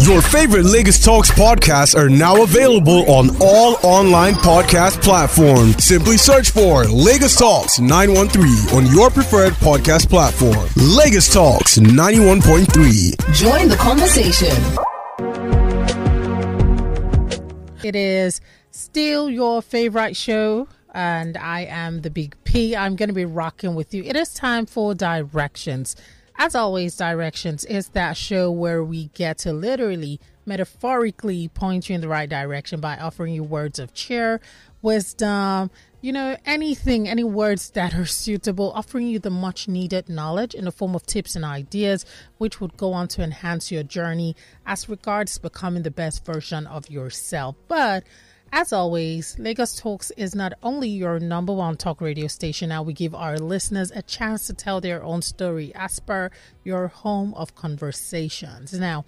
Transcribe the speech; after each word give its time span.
Your 0.00 0.22
favorite 0.22 0.64
Lagos 0.64 0.98
Talks 1.04 1.30
podcasts 1.30 1.94
are 1.94 2.08
now 2.08 2.42
available 2.42 3.08
on 3.10 3.28
all 3.38 3.76
online 3.82 4.32
podcast 4.32 5.02
platforms. 5.02 5.84
Simply 5.84 6.16
search 6.16 6.50
for 6.52 6.84
Lagos 6.84 7.36
Talks 7.36 7.78
913 7.78 8.76
on 8.76 8.86
your 8.94 9.10
preferred 9.10 9.52
podcast 9.54 10.08
platform. 10.08 10.66
Lagos 10.76 11.30
Talks 11.30 11.78
91.3. 11.78 13.34
Join 13.34 13.68
the 13.68 13.76
conversation. 13.76 14.56
It 17.84 17.94
is 17.94 18.40
still 18.70 19.28
your 19.28 19.60
favorite 19.60 20.16
show, 20.16 20.66
and 20.94 21.36
I 21.36 21.66
am 21.66 22.00
the 22.00 22.10
Big 22.10 22.36
P. 22.44 22.74
I'm 22.74 22.96
going 22.96 23.10
to 23.10 23.14
be 23.14 23.26
rocking 23.26 23.74
with 23.74 23.92
you. 23.92 24.02
It 24.04 24.16
is 24.16 24.32
time 24.32 24.64
for 24.64 24.94
directions. 24.94 25.94
As 26.42 26.54
always, 26.54 26.96
Directions 26.96 27.66
is 27.66 27.90
that 27.90 28.16
show 28.16 28.50
where 28.50 28.82
we 28.82 29.08
get 29.08 29.36
to 29.40 29.52
literally, 29.52 30.18
metaphorically 30.46 31.48
point 31.48 31.90
you 31.90 31.94
in 31.94 32.00
the 32.00 32.08
right 32.08 32.30
direction 32.30 32.80
by 32.80 32.96
offering 32.96 33.34
you 33.34 33.42
words 33.42 33.78
of 33.78 33.92
cheer, 33.92 34.40
wisdom, 34.80 35.70
you 36.00 36.14
know, 36.14 36.38
anything, 36.46 37.06
any 37.06 37.24
words 37.24 37.68
that 37.72 37.94
are 37.94 38.06
suitable, 38.06 38.72
offering 38.74 39.06
you 39.06 39.18
the 39.18 39.28
much 39.28 39.68
needed 39.68 40.08
knowledge 40.08 40.54
in 40.54 40.64
the 40.64 40.72
form 40.72 40.94
of 40.94 41.04
tips 41.04 41.36
and 41.36 41.44
ideas, 41.44 42.06
which 42.38 42.58
would 42.58 42.74
go 42.78 42.94
on 42.94 43.06
to 43.08 43.22
enhance 43.22 43.70
your 43.70 43.82
journey 43.82 44.34
as 44.64 44.88
regards 44.88 45.36
becoming 45.36 45.82
the 45.82 45.90
best 45.90 46.24
version 46.24 46.66
of 46.66 46.88
yourself. 46.88 47.54
But 47.68 48.04
as 48.52 48.72
always, 48.72 49.38
Lagos 49.38 49.76
Talks 49.76 50.10
is 50.12 50.34
not 50.34 50.52
only 50.62 50.88
your 50.88 51.20
number 51.20 51.52
one 51.52 51.76
talk 51.76 52.00
radio 52.00 52.26
station. 52.26 52.70
Now 52.70 52.82
we 52.82 52.92
give 52.92 53.14
our 53.14 53.38
listeners 53.38 53.90
a 53.92 54.02
chance 54.02 54.46
to 54.46 54.54
tell 54.54 54.80
their 54.80 55.02
own 55.02 55.22
story 55.22 55.72
as 55.74 56.00
per 56.00 56.30
your 56.64 56.88
home 56.88 57.34
of 57.34 57.54
conversations. 57.54 58.72
Now, 58.72 59.04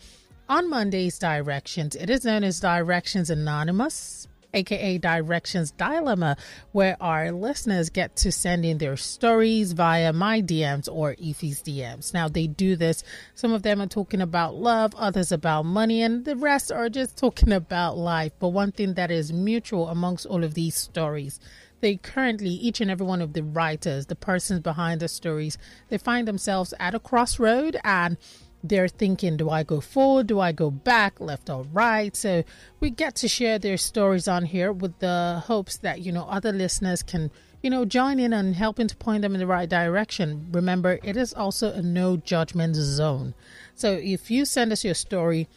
on 0.48 0.68
Monday's 0.68 1.18
Directions, 1.18 1.94
it 1.96 2.10
is 2.10 2.24
known 2.24 2.44
as 2.44 2.60
Directions 2.60 3.30
Anonymous 3.30 4.28
aka 4.54 4.98
Directions 4.98 5.70
Dilemma, 5.72 6.36
where 6.72 6.96
our 7.00 7.32
listeners 7.32 7.90
get 7.90 8.16
to 8.16 8.32
send 8.32 8.64
in 8.64 8.78
their 8.78 8.96
stories 8.96 9.72
via 9.72 10.12
my 10.12 10.42
DMs 10.42 10.88
or 10.90 11.14
Ify's 11.18 11.62
DMs. 11.62 12.12
Now, 12.14 12.28
they 12.28 12.46
do 12.46 12.76
this, 12.76 13.02
some 13.34 13.52
of 13.52 13.62
them 13.62 13.80
are 13.80 13.86
talking 13.86 14.20
about 14.20 14.54
love, 14.54 14.94
others 14.96 15.32
about 15.32 15.64
money, 15.64 16.02
and 16.02 16.24
the 16.24 16.36
rest 16.36 16.70
are 16.70 16.88
just 16.88 17.16
talking 17.16 17.52
about 17.52 17.96
life. 17.96 18.32
But 18.38 18.48
one 18.48 18.72
thing 18.72 18.94
that 18.94 19.10
is 19.10 19.32
mutual 19.32 19.88
amongst 19.88 20.26
all 20.26 20.44
of 20.44 20.54
these 20.54 20.76
stories 20.76 21.40
they 21.82 21.96
currently 21.96 22.48
each 22.48 22.80
and 22.80 22.90
every 22.90 23.04
one 23.04 23.20
of 23.20 23.34
the 23.34 23.42
writers 23.42 24.06
the 24.06 24.14
persons 24.14 24.60
behind 24.60 25.00
the 25.00 25.08
stories 25.08 25.58
they 25.88 25.98
find 25.98 26.26
themselves 26.26 26.72
at 26.80 26.94
a 26.94 27.00
crossroad 27.00 27.76
and 27.84 28.16
they're 28.64 28.88
thinking, 28.88 29.36
do 29.36 29.50
I 29.50 29.62
go 29.62 29.80
forward? 29.80 30.28
Do 30.28 30.40
I 30.40 30.52
go 30.52 30.70
back, 30.70 31.20
left 31.20 31.50
or 31.50 31.64
right? 31.72 32.14
So 32.16 32.44
we 32.80 32.90
get 32.90 33.16
to 33.16 33.28
share 33.28 33.58
their 33.58 33.76
stories 33.76 34.28
on 34.28 34.44
here 34.44 34.72
with 34.72 34.98
the 35.00 35.42
hopes 35.46 35.78
that, 35.78 36.00
you 36.00 36.12
know, 36.12 36.24
other 36.28 36.52
listeners 36.52 37.02
can, 37.02 37.30
you 37.62 37.70
know, 37.70 37.84
join 37.84 38.20
in 38.20 38.32
and 38.32 38.54
helping 38.54 38.88
to 38.88 38.96
point 38.96 39.22
them 39.22 39.34
in 39.34 39.40
the 39.40 39.46
right 39.46 39.68
direction. 39.68 40.48
Remember, 40.52 40.98
it 41.02 41.16
is 41.16 41.32
also 41.34 41.72
a 41.72 41.82
no 41.82 42.16
judgment 42.16 42.76
zone. 42.76 43.34
So 43.74 43.92
if 43.92 44.30
you 44.30 44.44
send 44.44 44.72
us 44.72 44.84
your 44.84 44.94
story, 44.94 45.48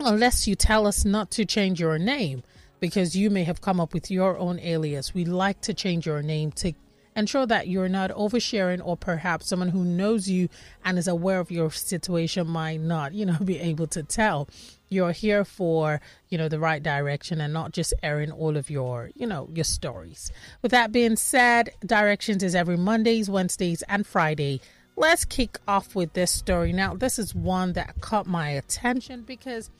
unless 0.00 0.48
you 0.48 0.54
tell 0.54 0.86
us 0.86 1.04
not 1.04 1.30
to 1.32 1.44
change 1.44 1.78
your 1.80 1.98
name, 1.98 2.42
because 2.80 3.16
you 3.16 3.30
may 3.30 3.44
have 3.44 3.60
come 3.60 3.80
up 3.80 3.92
with 3.92 4.10
your 4.10 4.38
own 4.38 4.58
alias, 4.60 5.14
we 5.14 5.24
like 5.24 5.60
to 5.62 5.74
change 5.74 6.06
your 6.06 6.22
name 6.22 6.52
to 6.52 6.72
ensure 7.18 7.46
that 7.46 7.66
you're 7.66 7.88
not 7.88 8.10
oversharing 8.12 8.80
or 8.84 8.96
perhaps 8.96 9.48
someone 9.48 9.70
who 9.70 9.84
knows 9.84 10.28
you 10.28 10.48
and 10.84 10.96
is 10.96 11.08
aware 11.08 11.40
of 11.40 11.50
your 11.50 11.70
situation 11.70 12.46
might 12.46 12.80
not 12.80 13.12
you 13.12 13.26
know 13.26 13.38
be 13.44 13.58
able 13.58 13.88
to 13.88 14.02
tell. 14.02 14.48
You're 14.88 15.12
here 15.12 15.44
for 15.44 16.00
you 16.30 16.38
know 16.38 16.48
the 16.48 16.60
right 16.60 16.82
direction 16.82 17.40
and 17.40 17.52
not 17.52 17.72
just 17.72 17.92
airing 18.02 18.30
all 18.30 18.56
of 18.56 18.70
your 18.70 19.10
you 19.14 19.26
know 19.26 19.48
your 19.52 19.64
stories. 19.64 20.30
With 20.62 20.70
that 20.70 20.92
being 20.92 21.16
said 21.16 21.70
directions 21.84 22.42
is 22.42 22.54
every 22.54 22.76
mondays 22.76 23.28
wednesdays 23.28 23.82
and 23.88 24.06
friday. 24.06 24.60
Let's 24.96 25.24
kick 25.24 25.58
off 25.68 25.94
with 25.94 26.12
this 26.14 26.30
story. 26.30 26.72
Now 26.72 26.94
this 26.94 27.18
is 27.18 27.34
one 27.34 27.72
that 27.74 28.00
caught 28.00 28.26
my 28.26 28.50
attention 28.50 29.22
because 29.22 29.70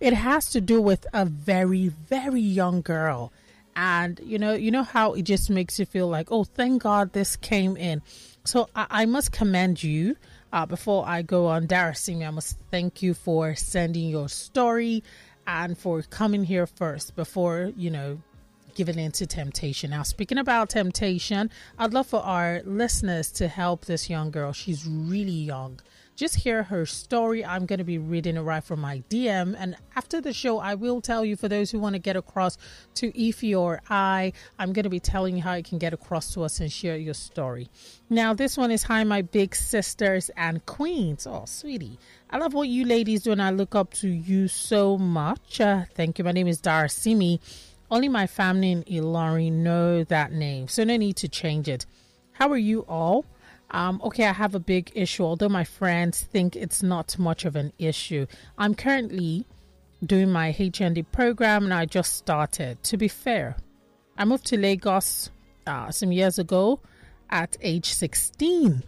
it 0.00 0.12
has 0.12 0.50
to 0.50 0.60
do 0.60 0.80
with 0.80 1.06
a 1.12 1.24
very 1.24 1.88
very 1.88 2.40
young 2.40 2.82
girl 2.82 3.32
and 3.76 4.20
you 4.24 4.38
know 4.38 4.54
you 4.54 4.70
know 4.70 4.82
how 4.82 5.14
it 5.14 5.22
just 5.22 5.50
makes 5.50 5.78
you 5.78 5.86
feel 5.86 6.08
like 6.08 6.28
oh 6.30 6.44
thank 6.44 6.82
god 6.82 7.12
this 7.12 7.36
came 7.36 7.76
in. 7.76 8.02
So 8.44 8.68
i, 8.74 8.86
I 8.90 9.06
must 9.06 9.32
commend 9.32 9.82
you 9.82 10.16
uh, 10.52 10.66
before 10.66 11.06
i 11.06 11.22
go 11.22 11.46
on. 11.46 11.66
Darasimi 11.66 12.26
i 12.26 12.30
must 12.30 12.58
thank 12.70 13.02
you 13.02 13.14
for 13.14 13.54
sending 13.54 14.08
your 14.08 14.28
story 14.28 15.02
and 15.46 15.76
for 15.76 16.02
coming 16.02 16.44
here 16.44 16.66
first 16.66 17.16
before 17.16 17.72
you 17.76 17.90
know 17.90 18.20
giving 18.74 18.98
in 18.98 19.12
to 19.12 19.24
temptation. 19.26 19.90
Now 19.90 20.02
speaking 20.02 20.38
about 20.38 20.70
temptation 20.70 21.50
i'd 21.78 21.92
love 21.92 22.06
for 22.06 22.20
our 22.20 22.62
listeners 22.64 23.30
to 23.32 23.48
help 23.48 23.84
this 23.84 24.10
young 24.10 24.30
girl. 24.30 24.52
She's 24.52 24.86
really 24.86 25.32
young 25.32 25.80
just 26.16 26.36
hear 26.36 26.62
her 26.64 26.86
story. 26.86 27.44
I'm 27.44 27.66
going 27.66 27.78
to 27.78 27.84
be 27.84 27.98
reading 27.98 28.36
it 28.36 28.40
right 28.40 28.62
from 28.62 28.80
my 28.80 29.02
DM. 29.10 29.54
And 29.58 29.76
after 29.96 30.20
the 30.20 30.32
show, 30.32 30.58
I 30.58 30.74
will 30.74 31.00
tell 31.00 31.24
you 31.24 31.36
for 31.36 31.48
those 31.48 31.70
who 31.70 31.78
want 31.78 31.94
to 31.94 31.98
get 31.98 32.16
across 32.16 32.56
to 32.96 33.10
Ify 33.12 33.58
or 33.58 33.80
I, 33.90 34.32
I'm 34.58 34.72
going 34.72 34.84
to 34.84 34.90
be 34.90 35.00
telling 35.00 35.36
you 35.36 35.42
how 35.42 35.54
you 35.54 35.62
can 35.62 35.78
get 35.78 35.92
across 35.92 36.32
to 36.34 36.42
us 36.42 36.60
and 36.60 36.70
share 36.70 36.96
your 36.96 37.14
story. 37.14 37.68
Now, 38.08 38.34
this 38.34 38.56
one 38.56 38.70
is 38.70 38.84
Hi, 38.84 39.02
my 39.04 39.22
big 39.22 39.54
sisters 39.54 40.30
and 40.36 40.64
queens. 40.66 41.26
Oh, 41.26 41.44
sweetie. 41.46 41.98
I 42.30 42.38
love 42.38 42.54
what 42.54 42.68
you 42.68 42.84
ladies 42.84 43.22
do, 43.22 43.32
and 43.32 43.42
I 43.42 43.50
look 43.50 43.74
up 43.74 43.92
to 43.94 44.08
you 44.08 44.48
so 44.48 44.96
much. 44.98 45.60
Uh, 45.60 45.84
thank 45.94 46.18
you. 46.18 46.24
My 46.24 46.32
name 46.32 46.46
is 46.48 46.60
Darasimi. 46.60 47.40
Only 47.90 48.08
my 48.08 48.26
family 48.26 48.72
in 48.72 48.82
Ilorin 48.84 49.62
know 49.62 50.04
that 50.04 50.32
name, 50.32 50.68
so 50.68 50.84
no 50.84 50.96
need 50.96 51.16
to 51.16 51.28
change 51.28 51.68
it. 51.68 51.86
How 52.32 52.50
are 52.50 52.56
you 52.56 52.80
all? 52.88 53.24
Um, 53.74 54.00
okay, 54.04 54.24
I 54.28 54.32
have 54.32 54.54
a 54.54 54.60
big 54.60 54.92
issue, 54.94 55.24
although 55.24 55.48
my 55.48 55.64
friends 55.64 56.22
think 56.22 56.54
it's 56.54 56.80
not 56.80 57.18
much 57.18 57.44
of 57.44 57.56
an 57.56 57.72
issue. 57.76 58.24
I'm 58.56 58.76
currently 58.76 59.46
doing 60.06 60.30
my 60.30 60.52
HND 60.52 61.04
program 61.10 61.64
and 61.64 61.74
I 61.74 61.84
just 61.84 62.14
started. 62.14 62.80
To 62.84 62.96
be 62.96 63.08
fair, 63.08 63.56
I 64.16 64.26
moved 64.26 64.46
to 64.46 64.56
Lagos 64.56 65.28
uh, 65.66 65.90
some 65.90 66.12
years 66.12 66.38
ago 66.38 66.78
at 67.30 67.56
age 67.62 67.92
16 67.92 68.84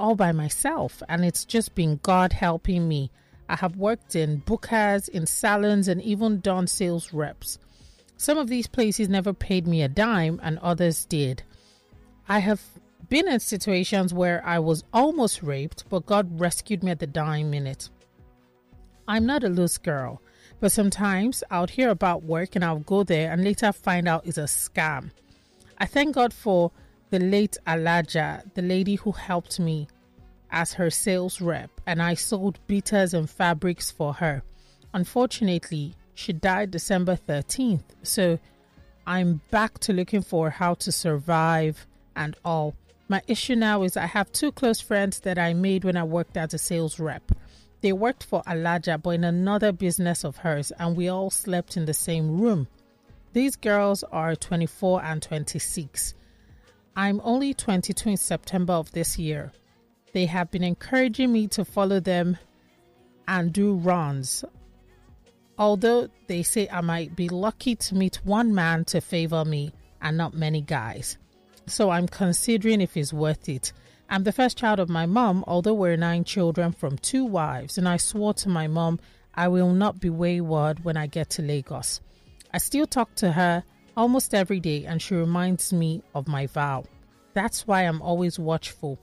all 0.00 0.14
by 0.14 0.32
myself, 0.32 1.02
and 1.10 1.26
it's 1.26 1.44
just 1.44 1.74
been 1.74 2.00
God 2.02 2.32
helping 2.32 2.88
me. 2.88 3.10
I 3.50 3.56
have 3.56 3.76
worked 3.76 4.16
in 4.16 4.40
bookers, 4.40 5.10
in 5.10 5.26
salons, 5.26 5.88
and 5.88 6.00
even 6.00 6.40
done 6.40 6.68
sales 6.68 7.12
reps. 7.12 7.58
Some 8.16 8.38
of 8.38 8.48
these 8.48 8.66
places 8.66 9.10
never 9.10 9.34
paid 9.34 9.66
me 9.66 9.82
a 9.82 9.88
dime, 9.88 10.40
and 10.42 10.58
others 10.60 11.04
did. 11.04 11.42
I 12.30 12.38
have 12.38 12.62
been 13.12 13.28
in 13.28 13.38
situations 13.40 14.14
where 14.14 14.42
I 14.42 14.58
was 14.58 14.84
almost 14.90 15.42
raped, 15.42 15.84
but 15.90 16.06
God 16.06 16.40
rescued 16.40 16.82
me 16.82 16.92
at 16.92 16.98
the 16.98 17.06
dying 17.06 17.50
minute. 17.50 17.90
I'm 19.06 19.26
not 19.26 19.44
a 19.44 19.50
loose 19.50 19.76
girl, 19.76 20.22
but 20.60 20.72
sometimes 20.72 21.44
I'll 21.50 21.66
hear 21.66 21.90
about 21.90 22.22
work 22.22 22.56
and 22.56 22.64
I'll 22.64 22.78
go 22.78 23.02
there 23.02 23.30
and 23.30 23.44
later 23.44 23.70
find 23.70 24.08
out 24.08 24.26
it's 24.26 24.38
a 24.38 24.44
scam. 24.44 25.10
I 25.76 25.84
thank 25.84 26.14
God 26.14 26.32
for 26.32 26.72
the 27.10 27.18
late 27.18 27.58
Alaja, 27.66 28.50
the 28.54 28.62
lady 28.62 28.94
who 28.94 29.12
helped 29.12 29.60
me 29.60 29.88
as 30.50 30.72
her 30.72 30.88
sales 30.88 31.42
rep, 31.42 31.70
and 31.86 32.00
I 32.00 32.14
sold 32.14 32.66
beaters 32.66 33.12
and 33.12 33.28
fabrics 33.28 33.90
for 33.90 34.14
her. 34.14 34.42
Unfortunately, 34.94 35.94
she 36.14 36.32
died 36.32 36.70
December 36.70 37.18
13th, 37.28 37.84
so 38.04 38.38
I'm 39.06 39.42
back 39.50 39.80
to 39.80 39.92
looking 39.92 40.22
for 40.22 40.48
how 40.48 40.72
to 40.72 40.90
survive 40.90 41.86
and 42.16 42.36
all. 42.42 42.74
My 43.12 43.20
issue 43.26 43.56
now 43.56 43.82
is 43.82 43.98
I 43.98 44.06
have 44.06 44.32
two 44.32 44.52
close 44.52 44.80
friends 44.80 45.20
that 45.20 45.38
I 45.38 45.52
made 45.52 45.84
when 45.84 45.98
I 45.98 46.02
worked 46.02 46.38
as 46.38 46.54
a 46.54 46.58
sales 46.58 46.98
rep. 46.98 47.30
They 47.82 47.92
worked 47.92 48.24
for 48.24 48.42
Alaja, 48.44 49.02
but 49.02 49.10
in 49.10 49.24
another 49.24 49.70
business 49.70 50.24
of 50.24 50.38
hers, 50.38 50.72
and 50.78 50.96
we 50.96 51.08
all 51.08 51.28
slept 51.28 51.76
in 51.76 51.84
the 51.84 51.92
same 51.92 52.40
room. 52.40 52.68
These 53.34 53.56
girls 53.56 54.02
are 54.02 54.34
24 54.34 55.04
and 55.04 55.20
26. 55.20 56.14
I'm 56.96 57.20
only 57.22 57.52
22 57.52 58.08
in 58.08 58.16
September 58.16 58.72
of 58.72 58.90
this 58.92 59.18
year. 59.18 59.52
They 60.14 60.24
have 60.24 60.50
been 60.50 60.64
encouraging 60.64 61.34
me 61.34 61.48
to 61.48 61.66
follow 61.66 62.00
them 62.00 62.38
and 63.28 63.52
do 63.52 63.74
runs. 63.74 64.42
Although 65.58 66.08
they 66.28 66.42
say 66.42 66.66
I 66.72 66.80
might 66.80 67.14
be 67.14 67.28
lucky 67.28 67.76
to 67.76 67.94
meet 67.94 68.24
one 68.24 68.54
man 68.54 68.86
to 68.86 69.02
favor 69.02 69.44
me 69.44 69.74
and 70.00 70.16
not 70.16 70.32
many 70.32 70.62
guys. 70.62 71.18
So 71.66 71.90
I'm 71.90 72.08
considering 72.08 72.80
if 72.80 72.96
it's 72.96 73.12
worth 73.12 73.48
it. 73.48 73.72
I'm 74.10 74.24
the 74.24 74.32
first 74.32 74.58
child 74.58 74.80
of 74.80 74.88
my 74.88 75.06
mom, 75.06 75.44
although 75.46 75.74
we're 75.74 75.96
nine 75.96 76.24
children 76.24 76.72
from 76.72 76.98
two 76.98 77.24
wives, 77.24 77.78
and 77.78 77.88
I 77.88 77.96
swore 77.96 78.34
to 78.34 78.48
my 78.48 78.66
mom 78.66 79.00
I 79.34 79.48
will 79.48 79.72
not 79.72 80.00
be 80.00 80.10
wayward 80.10 80.84
when 80.84 80.96
I 80.96 81.06
get 81.06 81.30
to 81.30 81.42
Lagos. 81.42 82.00
I 82.52 82.58
still 82.58 82.86
talk 82.86 83.14
to 83.16 83.32
her 83.32 83.64
almost 83.96 84.34
every 84.34 84.60
day, 84.60 84.84
and 84.84 85.00
she 85.00 85.14
reminds 85.14 85.72
me 85.72 86.02
of 86.14 86.28
my 86.28 86.46
vow. 86.46 86.84
That's 87.32 87.66
why 87.66 87.82
I'm 87.82 88.02
always 88.02 88.38
watchful 88.38 88.98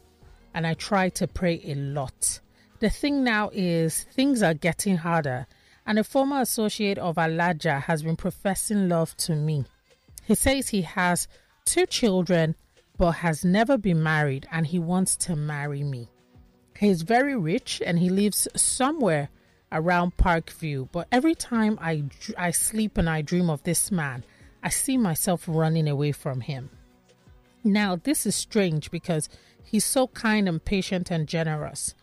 and 0.53 0.65
I 0.65 0.73
try 0.73 1.09
to 1.09 1.27
pray 1.27 1.61
a 1.63 1.75
lot. 1.75 2.39
The 2.79 2.89
thing 2.89 3.23
now 3.23 3.49
is, 3.53 4.03
things 4.13 4.41
are 4.41 4.53
getting 4.53 4.97
harder, 4.97 5.47
and 5.85 5.99
a 5.99 6.03
former 6.03 6.41
associate 6.41 6.97
of 6.97 7.15
Alaja 7.15 7.81
has 7.83 8.03
been 8.03 8.15
professing 8.15 8.89
love 8.89 9.15
to 9.17 9.35
me. 9.35 9.65
He 10.25 10.35
says 10.35 10.69
he 10.69 10.83
has 10.83 11.27
two 11.69 11.85
children 11.85 12.55
but 12.97 13.11
has 13.11 13.45
never 13.45 13.77
been 13.77 14.01
married 14.01 14.47
and 14.51 14.65
he 14.65 14.79
wants 14.79 15.15
to 15.15 15.35
marry 15.35 15.83
me. 15.83 16.09
He's 16.77 17.03
very 17.03 17.35
rich 17.35 17.81
and 17.85 17.99
he 17.99 18.09
lives 18.09 18.47
somewhere 18.55 19.29
around 19.71 20.17
Parkview, 20.17 20.89
but 20.91 21.07
every 21.11 21.35
time 21.35 21.77
I, 21.79 22.05
I 22.37 22.51
sleep 22.51 22.97
and 22.97 23.07
I 23.07 23.21
dream 23.21 23.49
of 23.49 23.61
this 23.63 23.91
man, 23.91 24.23
I 24.63 24.69
see 24.69 24.97
myself 24.97 25.45
running 25.47 25.87
away 25.87 26.11
from 26.11 26.41
him. 26.41 26.71
Now, 27.63 27.95
this 27.95 28.25
is 28.25 28.35
strange 28.35 28.89
because 28.89 29.29
he's 29.63 29.85
so 29.85 30.07
kind 30.07 30.49
and 30.49 30.63
patient 30.63 31.11
and 31.11 31.27
generous. 31.27 31.93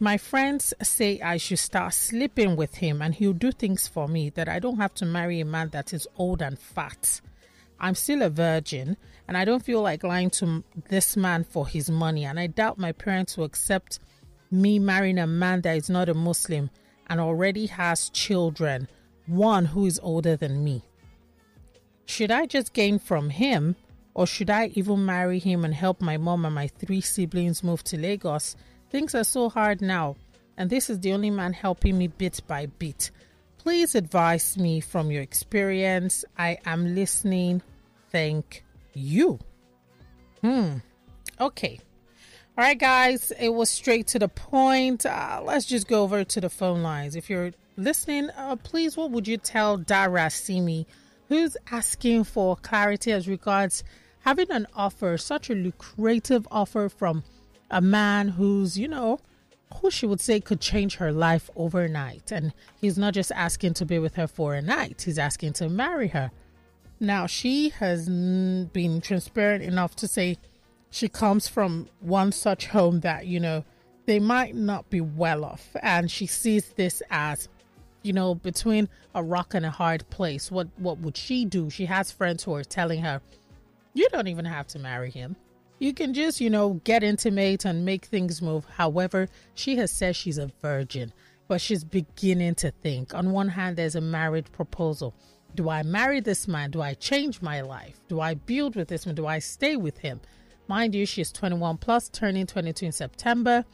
My 0.00 0.18
friends 0.18 0.74
say 0.82 1.20
I 1.20 1.36
should 1.36 1.60
start 1.60 1.94
sleeping 1.94 2.56
with 2.56 2.76
him 2.76 3.00
and 3.00 3.14
he'll 3.14 3.32
do 3.32 3.52
things 3.52 3.86
for 3.86 4.08
me 4.08 4.30
that 4.30 4.48
I 4.48 4.58
don't 4.58 4.78
have 4.78 4.94
to 4.94 5.06
marry 5.06 5.40
a 5.40 5.44
man 5.44 5.68
that 5.68 5.92
is 5.92 6.08
old 6.16 6.42
and 6.42 6.58
fat. 6.58 7.20
I'm 7.80 7.94
still 7.94 8.22
a 8.22 8.30
virgin 8.30 8.96
and 9.26 9.36
I 9.36 9.44
don't 9.44 9.64
feel 9.64 9.82
like 9.82 10.04
lying 10.04 10.30
to 10.30 10.62
this 10.88 11.16
man 11.16 11.44
for 11.44 11.66
his 11.66 11.90
money. 11.90 12.24
And 12.24 12.38
I 12.38 12.46
doubt 12.46 12.78
my 12.78 12.92
parents 12.92 13.36
will 13.36 13.44
accept 13.44 13.98
me 14.50 14.78
marrying 14.78 15.18
a 15.18 15.26
man 15.26 15.62
that 15.62 15.76
is 15.76 15.90
not 15.90 16.08
a 16.08 16.14
Muslim 16.14 16.70
and 17.08 17.20
already 17.20 17.66
has 17.66 18.10
children, 18.10 18.88
one 19.26 19.66
who 19.66 19.86
is 19.86 20.00
older 20.02 20.36
than 20.36 20.64
me. 20.64 20.82
Should 22.06 22.30
I 22.30 22.46
just 22.46 22.72
gain 22.72 22.98
from 22.98 23.30
him 23.30 23.76
or 24.14 24.26
should 24.26 24.50
I 24.50 24.66
even 24.74 25.04
marry 25.04 25.38
him 25.38 25.64
and 25.64 25.74
help 25.74 26.00
my 26.00 26.16
mom 26.16 26.44
and 26.44 26.54
my 26.54 26.68
three 26.68 27.00
siblings 27.00 27.64
move 27.64 27.82
to 27.84 27.98
Lagos? 27.98 28.56
Things 28.90 29.14
are 29.14 29.24
so 29.24 29.48
hard 29.48 29.82
now, 29.82 30.16
and 30.56 30.70
this 30.70 30.88
is 30.88 31.00
the 31.00 31.12
only 31.12 31.30
man 31.30 31.52
helping 31.52 31.98
me 31.98 32.06
bit 32.06 32.40
by 32.46 32.66
bit. 32.66 33.10
Please 33.64 33.94
advise 33.94 34.58
me 34.58 34.78
from 34.78 35.10
your 35.10 35.22
experience. 35.22 36.22
I 36.36 36.58
am 36.66 36.94
listening. 36.94 37.62
Thank 38.12 38.62
you. 38.92 39.38
Hmm. 40.42 40.76
Okay. 41.40 41.80
All 42.58 42.62
right, 42.62 42.78
guys, 42.78 43.32
it 43.40 43.48
was 43.48 43.70
straight 43.70 44.06
to 44.08 44.18
the 44.18 44.28
point. 44.28 45.06
Uh, 45.06 45.40
let's 45.42 45.64
just 45.64 45.88
go 45.88 46.02
over 46.02 46.24
to 46.24 46.40
the 46.42 46.50
phone 46.50 46.82
lines. 46.82 47.16
If 47.16 47.30
you're 47.30 47.52
listening, 47.78 48.28
uh, 48.36 48.56
please, 48.56 48.98
what 48.98 49.10
would 49.12 49.26
you 49.26 49.38
tell 49.38 49.78
Darasimi, 49.78 50.84
who's 51.30 51.56
asking 51.70 52.24
for 52.24 52.56
clarity 52.56 53.12
as 53.12 53.26
regards 53.26 53.82
having 54.20 54.50
an 54.50 54.66
offer, 54.74 55.16
such 55.16 55.48
a 55.48 55.54
lucrative 55.54 56.46
offer 56.50 56.90
from 56.90 57.24
a 57.70 57.80
man 57.80 58.28
who's, 58.28 58.78
you 58.78 58.88
know, 58.88 59.20
who 59.80 59.90
she 59.90 60.06
would 60.06 60.20
say 60.20 60.40
could 60.40 60.60
change 60.60 60.96
her 60.96 61.12
life 61.12 61.50
overnight. 61.56 62.32
And 62.32 62.52
he's 62.80 62.98
not 62.98 63.14
just 63.14 63.32
asking 63.32 63.74
to 63.74 63.84
be 63.84 63.98
with 63.98 64.14
her 64.14 64.26
for 64.26 64.54
a 64.54 64.62
night, 64.62 65.02
he's 65.02 65.18
asking 65.18 65.54
to 65.54 65.68
marry 65.68 66.08
her. 66.08 66.30
Now, 67.00 67.26
she 67.26 67.70
has 67.70 68.08
been 68.08 69.00
transparent 69.00 69.64
enough 69.64 69.96
to 69.96 70.08
say 70.08 70.38
she 70.90 71.08
comes 71.08 71.48
from 71.48 71.88
one 72.00 72.30
such 72.30 72.68
home 72.68 73.00
that, 73.00 73.26
you 73.26 73.40
know, 73.40 73.64
they 74.06 74.20
might 74.20 74.54
not 74.54 74.88
be 74.90 75.00
well 75.00 75.44
off. 75.44 75.74
And 75.82 76.10
she 76.10 76.26
sees 76.26 76.68
this 76.70 77.02
as, 77.10 77.48
you 78.02 78.12
know, 78.12 78.36
between 78.36 78.88
a 79.14 79.22
rock 79.22 79.54
and 79.54 79.66
a 79.66 79.70
hard 79.70 80.08
place. 80.10 80.50
What 80.50 80.68
what 80.76 80.98
would 80.98 81.16
she 81.16 81.44
do? 81.44 81.68
She 81.68 81.86
has 81.86 82.12
friends 82.12 82.44
who 82.44 82.54
are 82.54 82.64
telling 82.64 83.02
her, 83.02 83.20
you 83.92 84.08
don't 84.10 84.28
even 84.28 84.44
have 84.44 84.66
to 84.68 84.78
marry 84.78 85.10
him. 85.10 85.36
You 85.84 85.92
can 85.92 86.14
just, 86.14 86.40
you 86.40 86.48
know, 86.48 86.80
get 86.84 87.02
intimate 87.02 87.66
and 87.66 87.84
make 87.84 88.06
things 88.06 88.40
move. 88.40 88.64
However, 88.64 89.28
she 89.52 89.76
has 89.76 89.92
said 89.92 90.16
she's 90.16 90.38
a 90.38 90.50
virgin, 90.62 91.12
but 91.46 91.60
she's 91.60 91.84
beginning 91.84 92.54
to 92.54 92.70
think. 92.70 93.12
On 93.12 93.32
one 93.32 93.48
hand, 93.48 93.76
there's 93.76 93.94
a 93.94 94.00
marriage 94.00 94.50
proposal. 94.50 95.12
Do 95.54 95.68
I 95.68 95.82
marry 95.82 96.20
this 96.20 96.48
man? 96.48 96.70
Do 96.70 96.80
I 96.80 96.94
change 96.94 97.42
my 97.42 97.60
life? 97.60 98.00
Do 98.08 98.18
I 98.18 98.32
build 98.32 98.76
with 98.76 98.88
this 98.88 99.04
man? 99.04 99.14
Do 99.14 99.26
I 99.26 99.40
stay 99.40 99.76
with 99.76 99.98
him? 99.98 100.22
Mind 100.68 100.94
you, 100.94 101.04
she's 101.04 101.30
21 101.30 101.76
plus, 101.76 102.08
turning 102.08 102.46
22 102.46 102.86
in 102.86 102.92
September. 102.92 103.66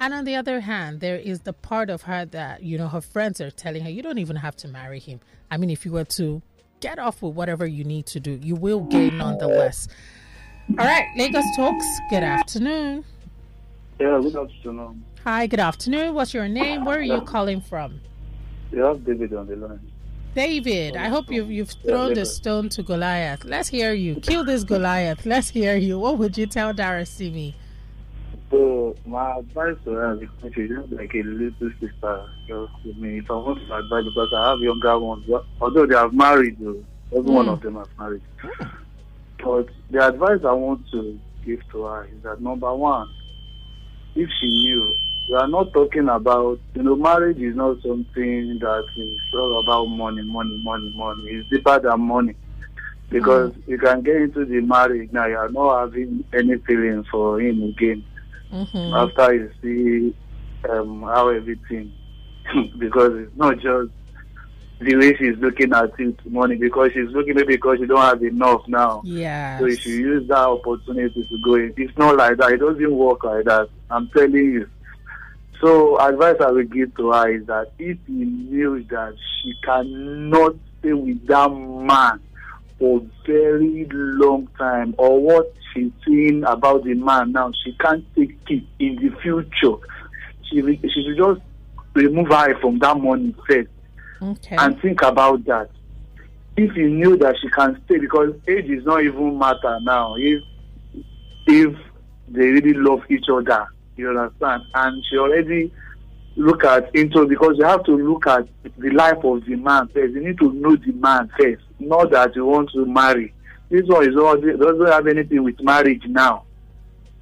And 0.00 0.14
on 0.14 0.24
the 0.24 0.36
other 0.36 0.60
hand, 0.60 1.00
there 1.00 1.18
is 1.18 1.40
the 1.40 1.52
part 1.52 1.90
of 1.90 2.00
her 2.00 2.24
that, 2.24 2.62
you 2.62 2.78
know, 2.78 2.88
her 2.88 3.02
friends 3.02 3.42
are 3.42 3.50
telling 3.50 3.84
her, 3.84 3.90
you 3.90 4.00
don't 4.00 4.16
even 4.16 4.36
have 4.36 4.56
to 4.56 4.68
marry 4.68 5.00
him. 5.00 5.20
I 5.50 5.58
mean, 5.58 5.68
if 5.68 5.84
you 5.84 5.92
were 5.92 6.04
to 6.04 6.40
get 6.80 6.98
off 6.98 7.20
with 7.20 7.34
whatever 7.34 7.66
you 7.66 7.84
need 7.84 8.06
to 8.06 8.20
do, 8.20 8.40
you 8.42 8.54
will 8.54 8.80
gain 8.80 9.18
nonetheless. 9.18 9.86
All 10.68 10.84
right, 10.84 11.06
Lagos 11.16 11.44
Talks, 11.54 11.86
good 12.10 12.24
afternoon. 12.24 13.04
Yeah, 14.00 14.20
good 14.20 14.34
afternoon. 14.34 15.04
Hi, 15.22 15.46
good 15.46 15.60
afternoon. 15.60 16.12
What's 16.12 16.34
your 16.34 16.48
name? 16.48 16.84
Where 16.84 16.98
are 16.98 17.02
you 17.02 17.20
calling 17.20 17.60
from? 17.60 18.00
You 18.72 18.80
have 18.80 19.04
David 19.04 19.32
on 19.32 19.46
the 19.46 19.54
line. 19.54 19.80
David, 20.34 20.96
I 20.96 21.06
hope 21.08 21.30
you've 21.30 21.52
you've 21.52 21.70
thrown 21.70 22.14
the 22.14 22.26
stone 22.26 22.68
to 22.70 22.82
Goliath. 22.82 23.44
Let's 23.44 23.68
hear 23.68 23.94
you. 23.94 24.16
Kill 24.16 24.42
this 24.42 24.64
Goliath. 24.64 25.24
Let's 25.24 25.48
hear 25.48 25.76
you. 25.76 26.00
What 26.00 26.18
would 26.18 26.36
you 26.36 26.46
tell 26.46 26.74
Darasimi? 26.74 27.54
So 28.50 28.96
my 29.06 29.38
advice 29.38 29.76
to 29.84 29.92
her 29.92 30.20
is 30.20 30.28
she's 30.52 30.68
just 30.68 30.90
like 30.90 31.14
a 31.14 31.22
little 31.22 31.70
sister. 31.80 32.28
Just 32.48 32.72
to 32.82 32.92
me, 32.94 33.18
if 33.18 33.30
I 33.30 33.34
want 33.34 33.60
to 33.60 33.76
advise 33.76 34.04
because 34.04 34.32
I 34.36 34.50
have 34.50 34.58
younger 34.58 34.98
ones, 34.98 35.24
although 35.60 35.86
they 35.86 35.94
have 35.94 36.12
married, 36.12 36.56
though, 36.58 36.84
every 37.12 37.30
mm. 37.30 37.34
one 37.34 37.48
of 37.48 37.62
them 37.62 37.76
has 37.76 37.86
married. 37.96 38.22
But 39.42 39.68
the 39.90 40.06
advice 40.06 40.40
I 40.44 40.52
want 40.52 40.88
to 40.90 41.18
give 41.44 41.60
to 41.72 41.84
her 41.84 42.04
is 42.04 42.22
that 42.22 42.40
number 42.40 42.74
one, 42.74 43.08
if 44.14 44.28
she 44.40 44.50
knew 44.50 44.94
we 45.28 45.34
are 45.34 45.48
not 45.48 45.72
talking 45.72 46.08
about, 46.08 46.60
you 46.74 46.82
know, 46.82 46.94
marriage 46.94 47.38
is 47.38 47.56
not 47.56 47.82
something 47.82 48.58
that 48.60 48.84
is 48.96 49.18
all 49.34 49.60
about 49.60 49.86
money, 49.86 50.22
money, 50.22 50.60
money, 50.62 50.92
money. 50.94 51.22
It's 51.24 51.50
deeper 51.50 51.80
than 51.80 52.00
money. 52.00 52.36
Because 53.10 53.52
mm. 53.52 53.68
you 53.68 53.78
can 53.78 54.02
get 54.02 54.16
into 54.16 54.44
the 54.44 54.60
marriage 54.60 55.12
now, 55.12 55.26
you 55.26 55.36
are 55.36 55.48
not 55.48 55.80
having 55.80 56.24
any 56.32 56.56
feeling 56.58 57.04
for 57.10 57.40
him 57.40 57.62
again. 57.62 58.04
Mm-hmm. 58.52 58.94
After 58.94 59.34
you 59.34 59.50
see 59.62 60.16
um, 60.70 61.02
how 61.02 61.28
everything, 61.28 61.92
because 62.78 63.12
it's 63.14 63.36
not 63.36 63.54
just 63.58 63.90
the 64.78 64.94
way 64.94 65.16
she's 65.16 65.36
looking 65.38 65.72
at 65.72 65.98
it 65.98 66.26
money 66.30 66.56
because 66.56 66.92
she's 66.92 67.08
looking 67.10 67.34
maybe 67.34 67.54
because 67.54 67.78
she 67.78 67.86
don't 67.86 68.00
have 68.00 68.22
enough 68.22 68.62
now. 68.68 69.00
Yeah. 69.04 69.58
So 69.58 69.66
if 69.66 69.80
she 69.80 69.90
use 69.90 70.28
that 70.28 70.36
opportunity 70.36 71.26
to 71.26 71.38
go 71.38 71.54
in. 71.54 71.72
It's 71.76 71.96
not 71.96 72.16
like 72.16 72.36
that. 72.38 72.52
It 72.52 72.58
doesn't 72.58 72.94
work 72.94 73.24
like 73.24 73.44
that. 73.46 73.68
I'm 73.90 74.08
telling 74.08 74.34
you. 74.34 74.68
So 75.62 75.98
advice 75.98 76.36
I 76.40 76.50
will 76.50 76.64
give 76.64 76.94
to 76.96 77.12
her 77.12 77.30
is 77.30 77.46
that 77.46 77.72
if 77.78 77.96
he 78.06 78.12
knew 78.12 78.84
that 78.90 79.16
she 79.42 79.54
cannot 79.64 80.56
stay 80.80 80.92
with 80.92 81.26
that 81.26 81.48
man 81.50 82.20
for 82.78 83.00
very 83.24 83.86
long 83.90 84.48
time 84.58 84.94
or 84.98 85.18
what 85.18 85.54
she's 85.72 85.90
seeing 86.04 86.44
about 86.44 86.84
the 86.84 86.92
man 86.92 87.32
now, 87.32 87.50
she 87.64 87.72
can't 87.80 88.04
take 88.14 88.36
it 88.50 88.64
in 88.78 88.96
the 88.96 89.16
future. 89.22 89.76
She 90.50 90.60
she 90.60 91.02
should 91.02 91.16
just 91.16 91.40
remove 91.94 92.28
her 92.28 92.60
from 92.60 92.78
that 92.80 92.98
money 92.98 93.34
first 93.48 93.70
okay. 94.22 94.56
and 94.58 94.80
think 94.80 95.02
about 95.02 95.44
that. 95.44 95.70
If 96.56 96.72
he 96.72 96.84
knew 96.84 97.16
that 97.18 97.36
she 97.40 97.50
can 97.50 97.80
stay 97.84 97.98
because 97.98 98.34
age 98.48 98.70
is 98.70 98.84
not 98.84 99.02
even 99.02 99.38
matter 99.38 99.78
now. 99.82 100.14
If 100.16 100.42
if 101.46 101.76
they 102.28 102.46
really 102.46 102.72
love 102.72 103.02
each 103.10 103.26
other 103.30 103.68
you 103.96 104.10
understand? 104.10 104.62
And 104.74 105.02
she 105.08 105.16
already 105.16 105.72
look 106.36 106.64
at 106.64 106.94
into 106.94 107.26
because 107.26 107.56
you 107.58 107.64
have 107.64 107.84
to 107.84 107.92
look 107.92 108.26
at 108.26 108.46
the 108.76 108.90
life 108.90 109.24
of 109.24 109.44
the 109.46 109.56
man 109.56 109.88
first. 109.88 110.14
You 110.14 110.26
need 110.26 110.38
to 110.38 110.52
know 110.52 110.76
the 110.76 110.92
man 110.92 111.30
first, 111.38 111.62
not 111.78 112.10
that 112.10 112.36
you 112.36 112.44
want 112.44 112.70
to 112.72 112.84
marry. 112.84 113.32
This 113.70 113.86
one 113.86 114.08
is 114.08 114.16
all 114.16 114.36
doesn't 114.36 114.86
have 114.86 115.06
anything 115.06 115.42
with 115.42 115.60
marriage 115.60 116.02
now. 116.06 116.44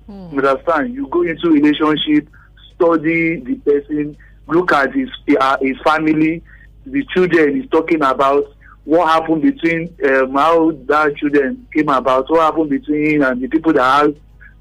Hmm. 0.06 0.28
You 0.32 0.46
understand? 0.46 0.94
You 0.94 1.06
go 1.06 1.22
into 1.22 1.50
relationship, 1.50 2.28
study 2.74 3.40
the 3.40 3.54
person, 3.64 4.16
look 4.48 4.72
at 4.72 4.92
his 4.92 5.08
uh, 5.40 5.56
his 5.60 5.76
family, 5.84 6.42
the 6.86 7.04
children 7.14 7.60
is 7.60 7.68
talking 7.70 8.02
about, 8.02 8.44
what 8.84 9.08
happened 9.08 9.42
between 9.42 9.94
um, 10.06 10.34
how 10.34 10.70
that 10.86 11.16
children 11.16 11.66
came 11.72 11.88
about, 11.88 12.30
what 12.30 12.40
happened 12.40 12.70
between 12.70 13.14
him 13.14 13.22
and 13.22 13.40
the 13.40 13.48
people 13.48 13.72
that 13.72 13.82
have 13.82 14.14